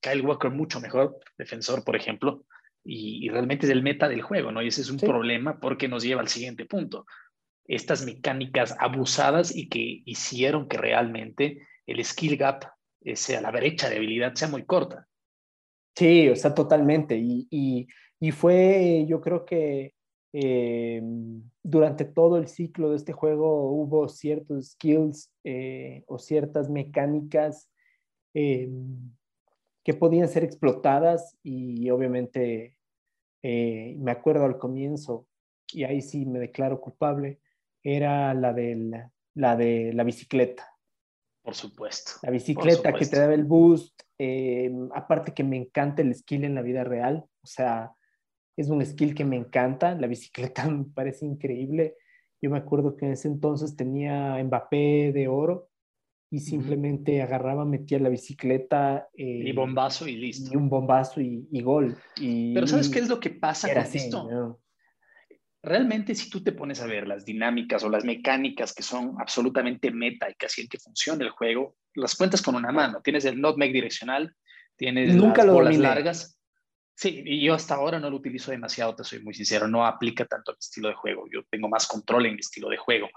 [0.00, 2.44] Kyle Walker mucho mejor defensor, por ejemplo,
[2.84, 4.60] y, realmente es el meta del juego, ¿no?
[4.60, 7.06] Y ese es un problema porque nos lleva al siguiente punto.
[7.64, 12.64] Estas mecánicas abusadas y que hicieron que realmente el skill gap,
[13.14, 15.06] sea la brecha de habilidad, sea muy corta.
[15.94, 17.16] Sí, o sea, totalmente.
[17.16, 17.86] y, y
[18.30, 19.94] fue, yo creo que
[20.32, 21.02] eh,
[21.62, 27.68] durante todo el ciclo de este juego hubo ciertos skills eh, o ciertas mecánicas
[28.32, 28.70] eh,
[29.84, 32.76] que podían ser explotadas y obviamente
[33.42, 35.26] me acuerdo al comienzo,
[35.72, 37.40] y ahí sí me declaro culpable,
[37.82, 38.92] era la, del,
[39.34, 40.68] la de la bicicleta.
[41.42, 42.12] Por supuesto.
[42.22, 44.00] La bicicleta que te daba el boost,
[44.94, 47.92] aparte que me encanta el skill en la vida real, o sea,
[48.56, 51.96] es un skill que me encanta, la bicicleta me parece increíble.
[52.40, 55.70] Yo me acuerdo que en ese entonces tenía Mbappé de oro
[56.32, 59.06] y simplemente agarraba, metía la bicicleta.
[59.14, 60.50] y eh, bombazo y listo.
[60.52, 61.96] Y un bombazo y, gol.
[62.16, 64.58] Y, Pero ¿sabes qué es lo que pasa con esto?
[65.62, 69.92] Realmente si tú te pones a ver las dinámicas o las mecánicas que son absolutamente
[69.92, 73.00] meta y que hacen que funcione el juego, las cuentas con una mano.
[73.02, 74.34] Tienes el nutmeg direccional,
[74.76, 76.38] tienes Nunca las bolas largas.
[76.94, 80.24] Sí, y yo hasta ahora no lo utilizo demasiado, te soy muy sincero, no aplica
[80.26, 83.08] tanto a mi estilo de juego, yo tengo más control en mi estilo de juego.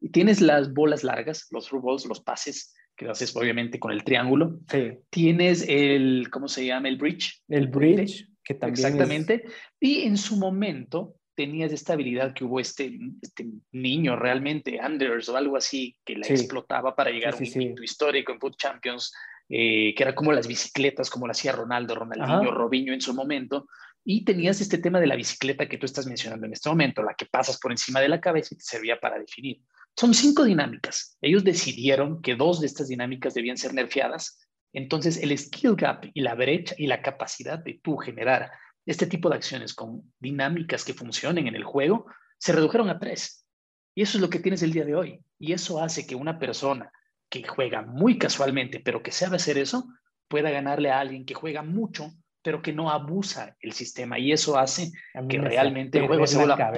[0.00, 4.04] Y tienes las bolas largas, los through balls, los pases, que haces obviamente con el
[4.04, 4.60] triángulo.
[4.68, 4.92] Sí.
[5.10, 6.88] Tienes el, ¿cómo se llama?
[6.88, 7.42] El bridge.
[7.48, 9.44] El bridge, que también Exactamente.
[9.80, 15.36] Y en su momento tenías esta habilidad que hubo este, este niño realmente, Anders o
[15.36, 19.12] algo así, que la explotaba para llegar a un sí, histórico en Foot Champions
[19.48, 23.66] eh, que era como las bicicletas, como lo hacía Ronaldo, Ronaldinho, Robinho en su momento,
[24.04, 27.14] y tenías este tema de la bicicleta que tú estás mencionando en este momento, la
[27.14, 29.62] que pasas por encima de la cabeza y te servía para definir.
[29.96, 31.16] Son cinco dinámicas.
[31.20, 34.38] Ellos decidieron que dos de estas dinámicas debían ser nerfeadas.
[34.72, 38.50] Entonces, el skill gap y la brecha y la capacidad de tú generar
[38.86, 42.06] este tipo de acciones con dinámicas que funcionen en el juego
[42.38, 43.46] se redujeron a tres.
[43.94, 45.20] Y eso es lo que tienes el día de hoy.
[45.38, 46.90] Y eso hace que una persona
[47.28, 49.86] que juega muy casualmente, pero que sabe hacer eso,
[50.28, 52.12] pueda ganarle a alguien que juega mucho,
[52.42, 54.18] pero que no abusa el sistema.
[54.18, 54.92] Y eso hace
[55.28, 56.72] que realmente el juego se vuelva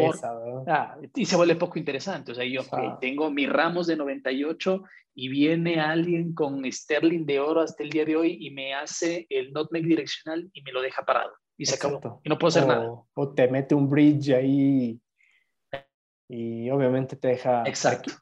[0.69, 2.33] ah, y se vuelve poco interesante.
[2.33, 2.63] O sea, yo
[3.01, 4.83] tengo mis ramos de 98
[5.15, 9.27] y viene alguien con Sterling de oro hasta el día de hoy y me hace
[9.31, 11.33] el nutmeg direccional y me lo deja parado.
[11.59, 12.21] Y se acabó.
[12.23, 12.89] Y no puedo hacer nada.
[13.15, 15.01] O te mete un bridge ahí
[16.29, 17.63] y obviamente te deja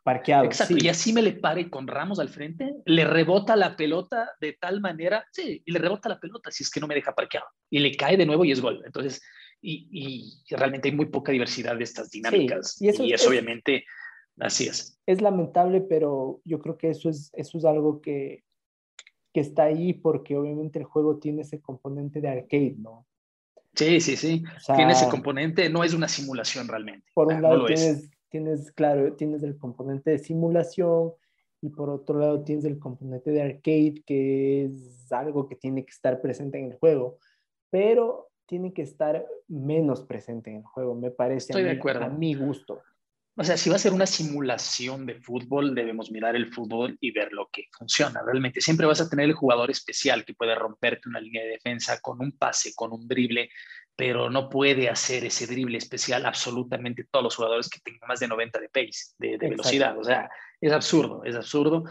[0.02, 0.44] parqueado.
[0.44, 4.52] Exacto, y así me le pare con Ramos al frente, le rebota la pelota de
[4.54, 7.46] tal manera, sí, y le rebota la pelota si es que no me deja parqueado,
[7.70, 8.82] y le cae de nuevo y es gol.
[8.84, 9.22] Entonces,
[9.62, 13.84] y, realmente hay muy poca diversidad de estas dinámicas, y eso, es, obviamente,
[14.38, 15.00] así es.
[15.06, 18.44] Es lamentable, pero yo creo que eso es, eso es algo que,
[19.32, 23.06] que está ahí porque obviamente el juego tiene ese componente de arcade, ¿no?
[23.74, 24.42] Sí, sí, sí.
[24.74, 27.10] Tiene ese componente, no es una simulación realmente.
[27.14, 31.12] Por un lado tienes, tienes, claro, tienes el componente de simulación
[31.60, 35.90] y por otro lado tienes el componente de arcade, que es algo que tiene que
[35.90, 37.18] estar presente en el juego,
[37.70, 42.04] pero tiene que estar menos presente en el juego, me parece Estoy de acuerdo.
[42.04, 42.82] a mi gusto.
[43.36, 47.10] O sea, si va a ser una simulación de fútbol, debemos mirar el fútbol y
[47.10, 48.22] ver lo que funciona.
[48.24, 52.00] Realmente siempre vas a tener el jugador especial que puede romperte una línea de defensa
[52.00, 53.50] con un pase, con un drible,
[53.96, 58.28] pero no puede hacer ese drible especial absolutamente todos los jugadores que tengan más de
[58.28, 59.98] 90 de pace, de, velocidad.
[59.98, 60.30] O sea,
[60.60, 61.84] es absurdo, es absurdo.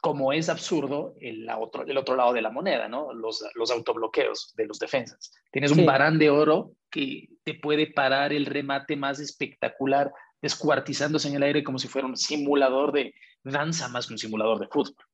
[0.00, 3.12] Como es absurdo el otro, el otro lado de la moneda, ¿no?
[3.12, 5.32] Los, los autobloqueos de los defensas.
[5.52, 10.12] Tienes un varán de oro que te puede parar el remate más espectacular
[10.42, 13.14] descuartizándose en el aire como si fuera un simulador de
[13.44, 15.04] danza más que un simulador de fútbol.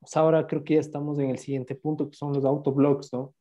[0.00, 3.34] Pues ahora creo que ya estamos en el siguiente punto, que son los autoblocks, ¿no?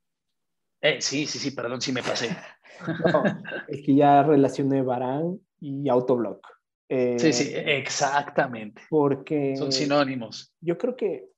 [0.82, 2.36] Eh, sí, sí, sí, perdón si me pasé.
[3.68, 6.45] es que ya relacioné Barán y autoblock.
[6.89, 8.82] Eh, sí, sí, exactamente.
[8.89, 9.55] Porque...
[9.55, 10.53] Son sinónimos.
[10.59, 11.30] Yo creo que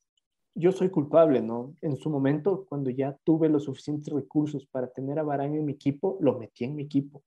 [0.55, 1.75] yo soy culpable, ¿no?
[1.81, 5.73] En su momento, cuando ya tuve los suficientes recursos para tener a Barán en mi
[5.73, 7.23] equipo, lo metí en mi equipo.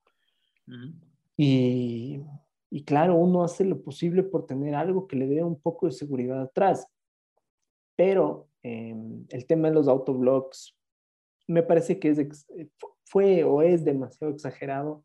[1.41, 2.20] Y,
[2.84, 6.43] claro, uno hace lo posible por tener algo que le dé un poco de seguridad
[6.43, 6.86] atrás.
[7.97, 10.76] Pero em, el tema de los autoblocks
[11.47, 12.47] me parece que es,
[13.05, 15.05] fue o es demasiado exagerado.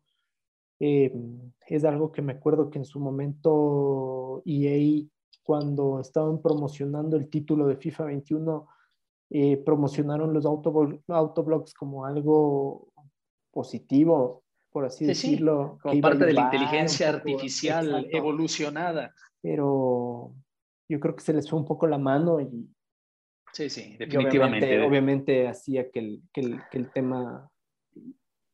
[0.80, 5.06] Em, es algo que me acuerdo que en su momento EA,
[5.44, 8.68] cuando estaban promocionando el título de FIFA 21,
[9.30, 12.88] eh, promocionaron los autoblocks como algo
[13.52, 14.43] positivo
[14.74, 15.78] por así decirlo.
[15.80, 19.14] como parte de la inteligencia artificial evolucionada.
[19.40, 20.34] Pero
[20.88, 22.68] yo creo que se les fue un poco la mano y...
[23.52, 24.82] Sí, sí, definitivamente.
[24.82, 27.48] obviamente, hacía que el, que el, que el tema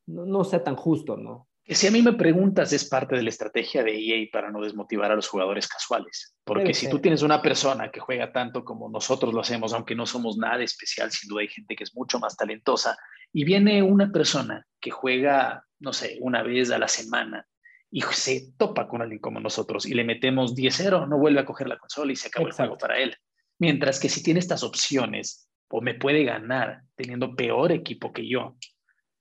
[0.08, 1.48] no, no, sea tan justo, ¿no?
[1.64, 5.12] Si a mí me preguntas, es parte de la estrategia de EA para no desmotivar
[5.12, 6.36] a los jugadores casuales.
[6.44, 10.04] Porque si tú tienes una persona que juega tanto como nosotros lo hacemos, aunque no
[10.04, 12.98] somos nada especial, sin duda hay gente que es mucho más talentosa,
[13.32, 17.46] y viene una persona que juega, no sé, una vez a la semana
[17.90, 21.68] y se topa con alguien como nosotros y le metemos 10-0, no vuelve a coger
[21.68, 23.16] la consola y se acabó el juego para él.
[23.58, 28.56] Mientras que si tiene estas opciones o me puede ganar teniendo peor equipo que yo,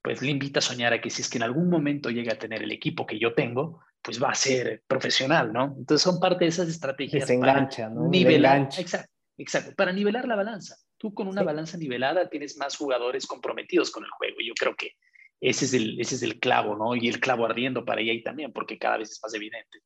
[0.02, 2.38] pues le invita a soñar a que si es que en algún momento llega a
[2.38, 5.74] tener el equipo que yo tengo, pues va a ser profesional, ¿no?
[5.76, 7.26] Entonces son parte de esas estrategias.
[7.26, 8.08] se engancha, ¿no?
[8.08, 10.76] Nivelar, exacto, exacto, para nivelar la balanza.
[10.96, 14.36] Tú con una balanza nivelada tienes más jugadores comprometidos con el juego.
[14.38, 14.92] Y yo creo que
[15.40, 16.94] ese es el, ese es el clavo, ¿no?
[16.94, 19.78] Y el clavo ardiendo para ella también, porque cada vez es más evidente.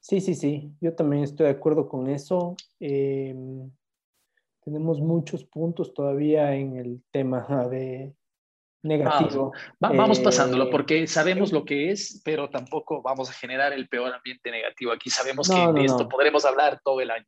[0.00, 0.72] Sí, sí, sí.
[0.80, 2.56] Yo también estoy de acuerdo con eso.
[2.80, 3.70] Em,
[4.64, 8.12] tenemos muchos puntos todavía en el tema de
[8.82, 9.52] negativo.
[9.78, 14.12] Vamos, pasándolo, eh, porque sabemos lo que es, pero tampoco vamos a generar el peor
[14.12, 15.08] ambiente negativo aquí.
[15.08, 17.26] Sabemos que de esto podremos hablar todo el año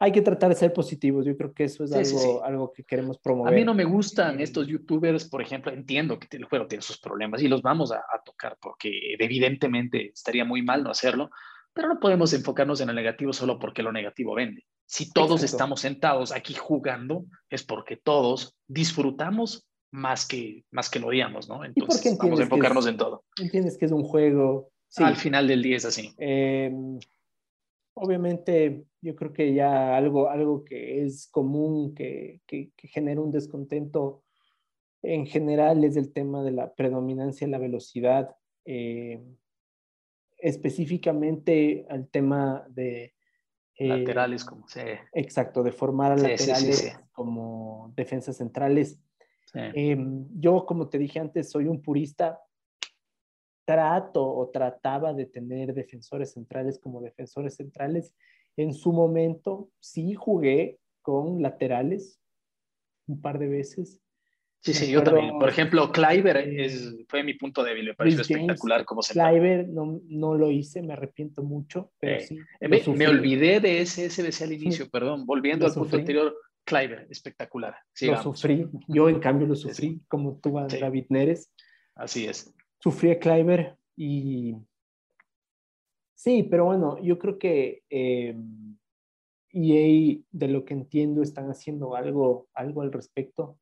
[0.00, 1.26] hay que tratar de ser positivos.
[1.26, 3.52] Yo creo que eso es algo, algo que queremos promover.
[3.52, 6.98] A mí no me gustan estos youtubers, por ejemplo, entiendo que el juego tiene sus
[6.98, 11.30] problemas y los vamos a, tocar porque evidentemente estaría muy mal no hacerlo,
[11.72, 14.64] pero no podemos enfocarnos en el negativo solo porque lo negativo vende.
[14.86, 21.08] Si todos estamos sentados aquí jugando, es porque todos disfrutamos más que, más que lo
[21.08, 21.64] odiamos, ¿no?
[21.64, 23.24] Entonces, vamos a enfocarnos en todo.
[23.40, 24.70] Entiendes que es un juego.
[24.96, 26.14] Al final del día es así.
[26.18, 26.72] Eh,
[27.94, 34.24] obviamente yo creo que ya algo, algo que es común, que, que, genera un descontento
[35.02, 39.22] en general es el tema de la predominancia en la velocidad, eh,
[40.38, 43.14] específicamente al tema de...
[43.76, 44.98] Eh, laterales, como se...
[45.12, 49.00] Exacto, de formar a laterales como defensas centrales.
[49.54, 52.40] Em, yo, como te dije antes, soy un purista
[53.64, 58.14] trato o trataba de tener defensores centrales como defensores centrales.
[58.58, 62.20] En su momento sí jugué con laterales
[63.06, 64.00] un par de veces.
[64.60, 65.38] Sí, sí, yo también.
[65.38, 70.00] Por ejemplo, Kleiber es, fue mi punto débil, me pareció espectacular como se Kleiber no,
[70.08, 72.38] no, lo hice, me arrepiento mucho, pero sí.
[72.60, 77.76] Me, olvidé de ese SBC al inicio, perdón, volviendo al punto anterior, Kleiber, espectacular.
[78.02, 81.50] Lo sufrí, yo en cambio lo sufrí, como tú, David Neres.
[81.94, 84.54] Así es sufrí a Kleiber y
[86.18, 88.36] sí, pero bueno, yo creo que eh,
[89.52, 93.58] EA, de lo que entiendo, están haciendo algo, algo al respecto.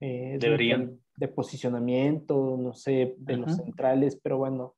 [0.00, 0.98] Eh, Deberían.
[1.16, 4.74] De, posicionamiento, no sé, de los centrales, pero bueno,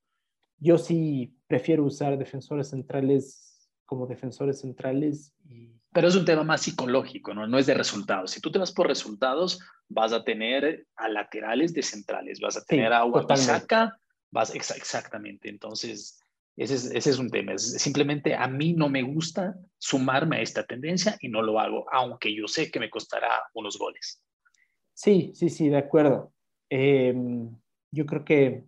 [0.59, 5.32] yo sí prefiero usar defensores centrales como defensores centrales.
[5.49, 5.78] Y...
[5.93, 7.47] Pero es un tema más psicológico, ¿no?
[7.47, 8.32] No es de resultados.
[8.32, 12.64] Si tú te vas por resultados, vas a tener a laterales de centrales, vas a
[12.64, 13.97] tener a Wisaka,
[14.30, 15.49] vas exactamente.
[15.49, 16.21] Entonces,
[16.57, 17.57] Ese es, ese es un tema.
[17.57, 22.34] simplemente a mí no me gusta sumarme a esta tendencia y no lo hago, aunque
[22.34, 24.22] yo sé que me costará unos goles.
[24.92, 26.32] Sí, sí, sí, de acuerdo.
[26.68, 27.50] Em,
[27.90, 28.64] yo creo que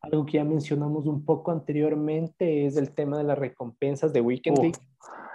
[0.00, 4.58] algo que ya mencionamos un poco anteriormente es el tema de las recompensas de Weekend
[4.58, 4.78] League.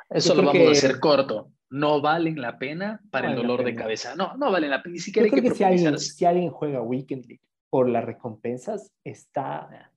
[0.09, 1.51] Eso lo vamos a hacer corto.
[1.69, 4.15] No valen la pena para el dolor de cabeza.
[4.15, 4.93] No, no valen la pena.
[4.93, 9.91] Ni siquiera que, si, alguien, si alguien juega Weekend League por las recompensas, está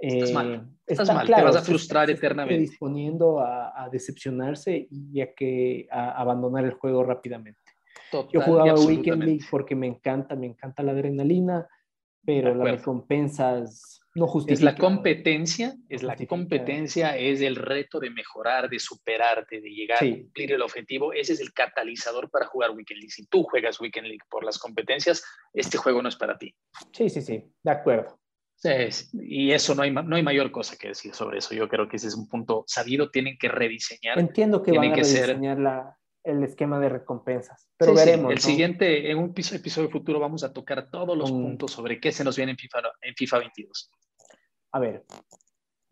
[0.00, 0.54] Estás mal.
[0.54, 1.26] Eh, Estás mal.
[1.26, 2.58] te vas a frustrar eternamente.
[2.58, 7.60] Disponiendo a, decepcionarse y a, que, a abandonar el juego rápidamente.
[8.32, 11.68] Yo jugaba Weekend League porque me encanta, me encanta la adrenalina,
[12.24, 14.68] pero las recompensas no justifican.
[14.68, 19.98] Es la competencia, es la competencia, es el reto de mejorar, de superarte, de llegar
[20.02, 21.12] a cumplir el objetivo.
[21.12, 23.12] Ese es el catalizador para jugar Weekend League.
[23.12, 25.22] Si tú juegas Weekend League por las competencias,
[25.52, 26.54] este juego no es para ti.
[26.92, 28.18] Sí, sí, sí, de acuerdo.
[28.62, 31.54] Sí, y eso no hay, no hay mayor cosa que decir sobre eso.
[31.54, 33.10] Yo creo que ese es un punto sabido.
[33.10, 34.18] Tienen que rediseñar.
[34.18, 38.30] Entiendo que van a rediseñar la, el esquema de recompensas, pero veremos.
[38.30, 42.22] El siguiente, en un episodio futuro, vamos a tocar todos los puntos sobre qué se
[42.22, 43.90] nos viene en FIFA, en FIFA 22.
[44.72, 45.04] A ver,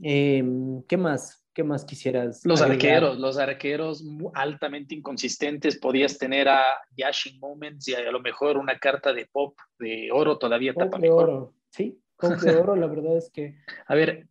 [0.01, 1.47] em, ¿qué más?
[1.55, 2.45] ¿Qué más quisieras?
[2.45, 4.05] Los arqueros, los arqueros
[4.35, 5.79] altamente inconsistentes.
[5.79, 6.63] Podías tener a
[6.97, 11.31] Yashing Moments y a, lo mejor una carta de pop de oro todavía tapa mejor.
[11.31, 11.55] Oro.
[11.71, 13.57] Sí, de oro, la verdad es que...
[13.87, 14.29] A ver,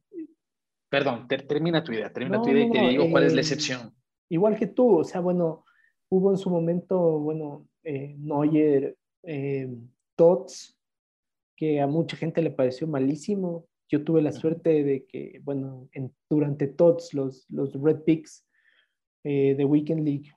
[0.89, 3.93] perdón, termina tu idea, termina tu idea y te digo cuál es la eh, excepción.
[4.29, 5.65] Igual que tú, o sea, bueno,
[6.09, 9.69] hubo en su momento, bueno, eh, Neuer, eh,
[10.15, 10.77] Tots,
[11.55, 13.65] que a mucha gente le pareció malísimo.
[13.89, 15.89] Yo tuve la suerte de que, bueno,
[16.29, 18.45] durante Tots, los, los Red Picks
[19.23, 20.31] eh, de Weekend League,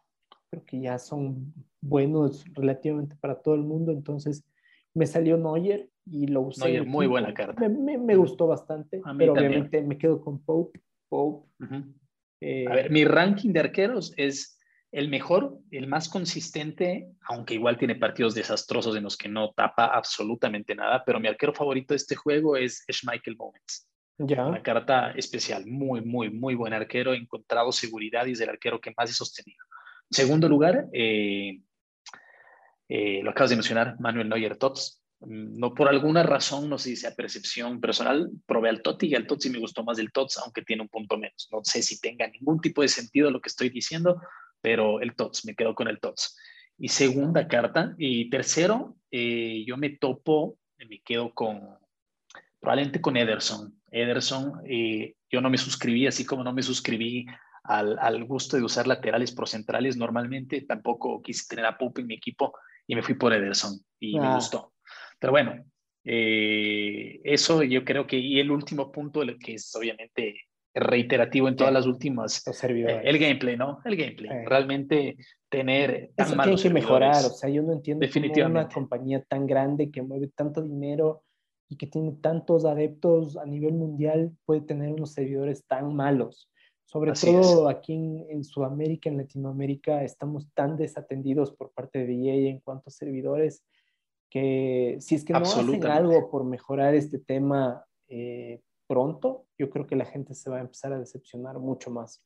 [0.51, 4.45] creo que ya son buenos relativamente para todo el mundo, entonces
[5.01, 6.83] me salió Neuer y lo usé.
[6.83, 7.67] muy buena carta.
[7.69, 10.79] Me, gustó bastante, pero obviamente me quedo con Pope.
[11.09, 11.49] Pope.
[12.43, 14.59] Eh, a ver, mi ranking de arqueros es
[14.93, 19.87] el mejor, el más consistente, aunque igual tiene partidos desastrosos en los que no tapa
[19.87, 23.89] absolutamente nada, pero mi arquero favorito de este juego es Schmeichel Moments.
[24.19, 24.45] Ya.
[24.45, 28.93] Una carta especial, muy, muy, muy buen arquero, encontrado seguridad y es el arquero que
[28.95, 29.65] más he sostenido.
[30.11, 31.63] Segundo lugar, eh,
[32.93, 35.01] eh, lo acabas de mencionar, Manuel Neuer Tots.
[35.21, 39.15] Mm, no por alguna razón, no sé si sea percepción personal, probé al Totti y
[39.15, 41.49] al Totti me gustó más el Tots, aunque tiene un punto menos.
[41.53, 44.21] No sé si tenga ningún tipo de sentido lo que estoy diciendo,
[44.61, 46.37] pero el Tots, me quedo con el Tots.
[46.79, 51.79] Y segunda carta, y tercero, eh, yo me topo, me quedo con,
[52.59, 53.81] probablemente con Ederson.
[53.93, 57.27] Ederson, eh, yo no me suscribí, así como no me suscribí
[57.63, 62.15] al, al, gusto de usar laterales procentrales normalmente, tampoco quise tener a Pope en mi
[62.15, 62.53] equipo
[62.91, 64.35] y me fui por Ederson y me ah.
[64.35, 64.73] gustó.
[65.21, 65.65] Pero bueno,
[66.05, 70.41] eh, eso yo creo que, y el último punto, que es obviamente
[70.75, 73.79] reiterativo en todas las últimas, eh, el gameplay, ¿no?
[73.85, 74.45] El gameplay.
[74.45, 75.17] Realmente
[75.49, 78.61] tener tan Eso tiene que mejorar, o sea, yo no entiendo Definitivamente.
[78.61, 81.23] una compañía tan grande que mueve tanto dinero
[81.69, 86.50] y que tiene tantos adeptos a nivel mundial puede tener unos servidores tan malos.
[86.91, 92.51] Sobre todo aquí en, en, Sudamérica, en Latinoamérica, estamos tan desatendidos por parte de EA
[92.51, 93.65] en cuanto a servidores
[94.29, 99.87] que si es que no hacen algo por mejorar este tema eh, pronto, yo creo
[99.87, 102.25] que la gente se va a empezar a decepcionar mucho más.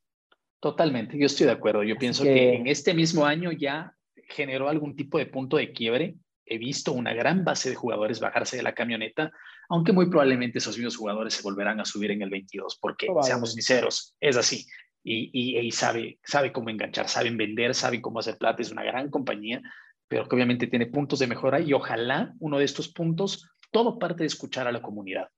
[0.60, 1.82] Totalmente, yo estoy de acuerdo.
[1.82, 2.54] Yo pienso que...
[2.54, 3.94] en este mismo año ya
[4.30, 6.16] generó algún tipo de punto de quiebre.
[6.46, 9.32] He visto una gran base de jugadores bajarse de la camioneta,
[9.68, 13.52] aunque muy probablemente esos mismos jugadores se volverán a subir en el 22, porque seamos
[13.52, 14.66] sinceros, es así.
[15.02, 19.10] Y, y, sabe, sabe cómo enganchar, saben vender, saben cómo hacer plata, es una gran
[19.10, 19.60] compañía,
[20.08, 24.22] pero que obviamente tiene puntos de mejora y ojalá uno de estos puntos, todo parte
[24.22, 25.28] de escuchar a la comunidad.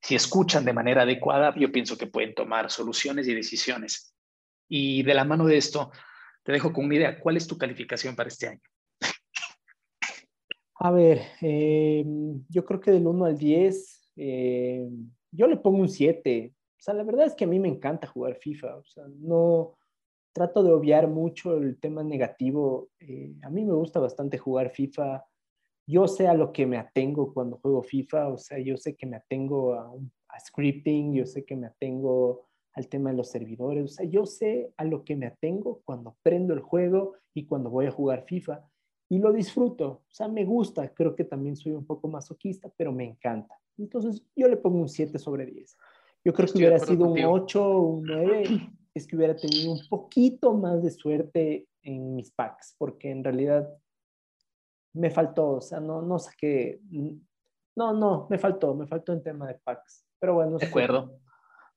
[0.00, 4.16] Si escuchan de manera adecuada, yo pienso que pueden tomar soluciones y decisiones.
[4.68, 5.92] Y de la mano de esto,
[6.42, 7.20] te dejo con una idea.
[7.20, 8.60] ¿Cuál es tu calificación para este año?
[10.84, 12.04] A ver, eh,
[12.48, 14.90] yo creo que del 1 al 10, eh,
[15.30, 16.56] yo le pongo un 7.
[16.56, 18.78] O sea, la verdad es que a mí me encanta jugar FIFA.
[18.78, 19.78] O sea, no,
[20.32, 22.88] trato de obviar mucho el tema negativo.
[22.98, 25.24] Eh, a mí me gusta bastante jugar FIFA.
[25.86, 29.06] Yo sé a lo que me atengo cuando juego FIFA, o sea, yo sé que
[29.06, 29.88] me atengo a,
[30.30, 34.26] a scripting, yo sé que me atengo al tema de los servidores, o sea, yo
[34.26, 38.24] sé a lo que me atengo cuando prendo el juego y cuando voy a jugar
[38.24, 38.66] FIFA
[39.12, 42.92] y lo disfruto, o sea, me gusta, creo que también soy un poco masoquista, pero
[42.92, 43.54] me encanta.
[43.76, 45.76] Entonces, yo le pongo un 7 sobre 10.
[46.24, 48.44] Yo creo que hubiera sido un 8 o un 9
[48.94, 53.68] es que hubiera tenido un poquito más de suerte en mis packs, porque en realidad
[54.94, 56.80] me faltó, o sea, no, no saqué,
[57.76, 60.06] no, no, me faltó, me faltó en tema de packs.
[60.20, 60.56] Pero bueno.
[60.56, 61.20] De acuerdo.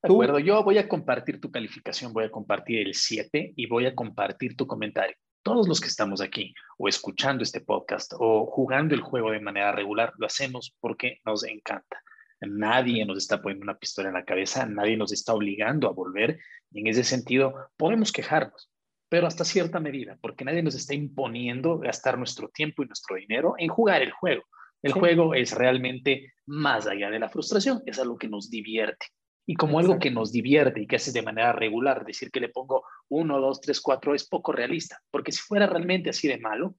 [0.01, 3.87] De acuerdo, yo voy a compartir tu calificación, voy a compartir el 7 y voy
[3.87, 5.17] a compartir tu comentario.
[5.45, 9.71] Todos los que estamos aquí o escuchando este podcast o jugando el juego de manera
[9.71, 12.01] regular, lo hacemos porque nos encanta.
[12.41, 16.39] Nadie nos está poniendo una pistola en la cabeza, nadie nos está obligando a volver
[16.71, 18.71] y en ese sentido podemos quejarnos,
[19.07, 23.53] pero hasta cierta medida, porque nadie nos está imponiendo gastar nuestro tiempo y nuestro dinero
[23.59, 24.45] en jugar el juego.
[24.81, 29.05] El juego es realmente más allá de la frustración, es algo que nos divierte.
[29.47, 32.49] Y como algo que nos divierte y que hace de manera regular, decir que le
[32.49, 36.75] pongo uno, dos, tres, cuatro es poco realista, porque si fuera realmente así de malo,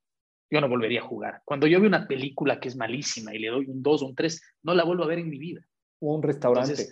[0.50, 1.42] yo no volvería a jugar.
[1.44, 4.14] Cuando yo veo una película que es malísima y le doy un dos o un
[4.14, 5.60] tres, no la vuelvo a ver en mi vida.
[6.00, 6.86] O un restaurante.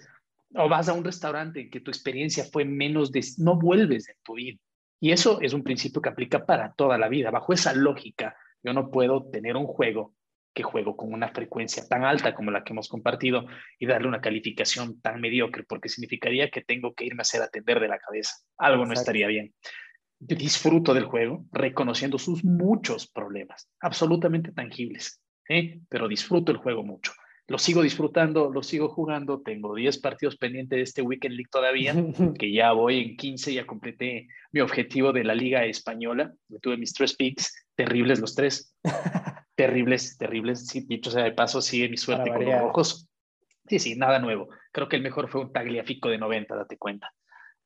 [0.54, 3.24] o vas a un restaurante en que tu experiencia fue menos de...
[3.38, 4.58] No vuelves en tu vida.
[5.00, 7.30] Y eso es un principio que aplica para toda la vida.
[7.30, 10.14] Bajo esa lógica, yo no puedo tener un juego
[10.54, 13.46] que juego con una frecuencia tan alta como la que hemos compartido
[13.78, 17.80] y darle una calificación tan mediocre, porque significaría que tengo que irme a hacer atender
[17.80, 18.34] de la cabeza.
[18.56, 19.52] Algo no estaría bien.
[20.20, 25.80] Yo disfruto del juego reconociendo sus muchos problemas, absolutamente tangibles, ¿eh?
[25.88, 27.12] pero disfruto el juego mucho.
[27.46, 29.42] Lo sigo disfrutando, lo sigo jugando.
[29.42, 31.94] Tengo 10 partidos pendientes de este Weekend League todavía,
[32.38, 36.32] que ya voy en 15, ya completé mi objetivo de la Liga Española.
[36.62, 38.74] Tuve mis tres picks, terribles los tres.
[39.54, 40.66] terribles, terribles.
[40.66, 43.08] Sí, dicho sea de paso, sigue mi suerte con los rojos.
[43.66, 44.48] Sí, sí, nada nuevo.
[44.72, 47.12] Creo que el mejor fue un Tagliafico de 90, date cuenta.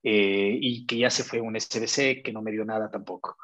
[0.03, 3.37] Eh, y que ya se fue un SBC que no me dio nada tampoco.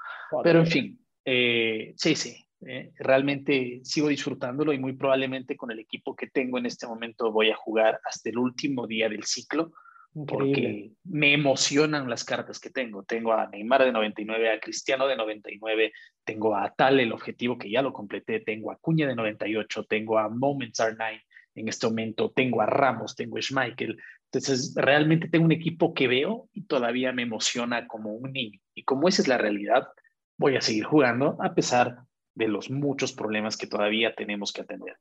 [0.42, 2.36] Pero en fin, eh, sí, sí,
[2.66, 7.32] eh, realmente sigo disfrutándolo y muy probablemente con el equipo que tengo en este momento
[7.32, 9.72] voy a jugar hasta el último día del ciclo
[10.14, 13.02] porque me emocionan las cartas que tengo.
[13.02, 15.92] Tengo a Neymar de 99, a Cristiano de 99,
[16.24, 20.18] tengo a Tal, el objetivo que ya lo completé, tengo a Cuña de 98, tengo
[20.18, 21.22] a Moments Are Nine
[21.56, 23.96] en este momento, tengo a Ramos, tengo a Schmeichel.
[24.26, 28.60] Entonces, realmente tengo un equipo que veo y todavía me emociona como un niño.
[28.74, 29.88] Y como esa es la realidad,
[30.36, 31.98] voy a seguir jugando a pesar
[32.34, 34.96] de los muchos problemas que todavía tenemos que atender.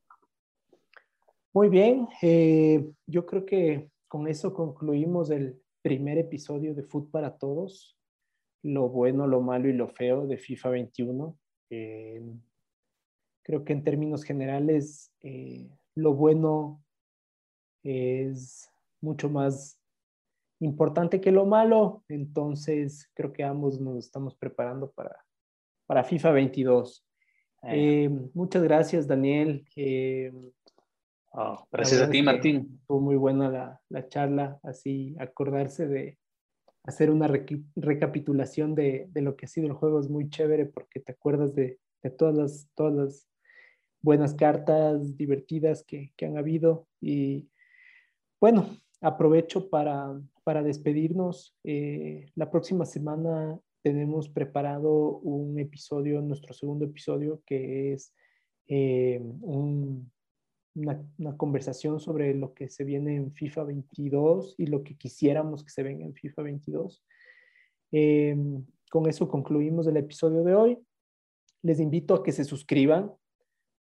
[1.52, 7.36] Muy bien, eh, yo creo que con eso concluimos el primer episodio de Food para
[7.36, 7.98] Todos,
[8.62, 11.40] lo bueno, lo malo y lo feo de FIFA 21.
[11.72, 12.22] Eh,
[13.42, 16.86] creo que en términos generales, eh, lo bueno
[17.82, 18.70] es
[19.02, 19.82] mucho más
[20.60, 25.26] importante que lo malo, entonces creo que ambos nos estamos preparando para,
[25.88, 27.04] para FIFA 22.
[27.64, 29.66] Eh, muchas gracias, Daniel.
[31.36, 32.80] Oh, gracias a ti, Martín.
[32.86, 36.20] Fue muy buena la, charla, así acordarse de
[36.84, 37.28] hacer una
[37.76, 41.80] recapitulación de, lo que ha sido el juego es muy chévere porque te acuerdas de,
[42.20, 43.28] todas, las, todas las
[44.04, 46.88] buenas cartas divertidas que, han habido.
[47.02, 47.50] Y
[48.40, 50.14] bueno, aprovecho para,
[50.44, 51.58] para despedirnos.
[51.64, 58.14] Eh, la próxima semana tenemos preparado un episodio, nuestro segundo episodio, que es
[58.68, 60.12] eh, un
[60.76, 65.70] una, conversación sobre lo que se viene en FIFA 22 y lo que quisiéramos que
[65.70, 67.04] se venga en FIFA 22.
[67.92, 70.80] Em, con eso concluimos el episodio de hoy.
[71.62, 73.12] Les invito a que se suscriban,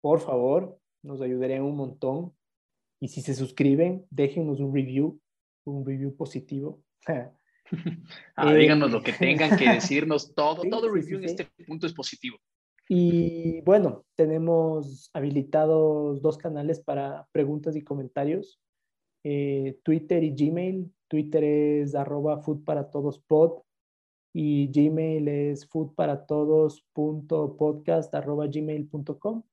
[0.01, 2.33] por favor, nos ayudarían un montón.
[2.99, 5.19] Y si se suscriben, déjenos un review,
[5.65, 6.81] un review positivo.
[8.35, 12.37] ah, díganos lo que tengan que decirnos, todo, todo review en este punto es positivo.
[12.89, 18.59] Y bueno, tenemos habilitados dos canales para preguntas y comentarios,
[19.23, 20.91] eh, Twitter y Gmail.
[21.07, 23.61] Twitter es arroba food para todos pod
[24.33, 26.83] y Gmail es food para todos
[28.11, 29.43] arroba gmail.com.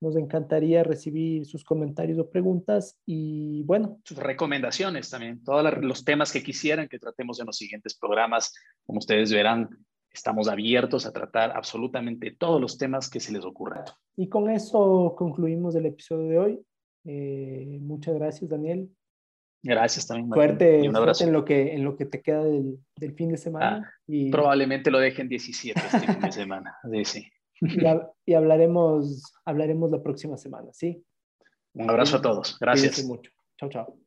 [0.00, 4.00] Nos encantaría recibir sus comentarios o preguntas y bueno.
[4.04, 8.52] Sus recomendaciones también, todos los temas que quisieran que tratemos en los siguientes programas.
[8.84, 9.70] Como ustedes verán,
[10.14, 13.84] Estamos abiertos a tratar absolutamente todos los temas que se les ocurran.
[14.16, 16.60] Y con eso concluimos el episodio de hoy.
[17.04, 18.88] Eh, muchas gracias, Daniel.
[19.60, 20.28] Gracias también.
[20.28, 20.88] Martín.
[20.88, 21.24] un abrazo.
[21.24, 22.78] en lo que en lo que te queda del,
[23.16, 23.82] fin de semana.
[23.84, 24.30] Ah, y...
[24.30, 26.76] Probablemente lo dejen 17 este fin de semana.
[27.04, 27.26] Sí,
[28.26, 31.02] Y, hablaremos, hablaremos la próxima semana, ¿sí?
[31.72, 32.58] Un abrazo a todos.
[32.60, 33.04] Gracias.
[33.04, 33.30] mucho.
[33.58, 33.98] Chao, chao.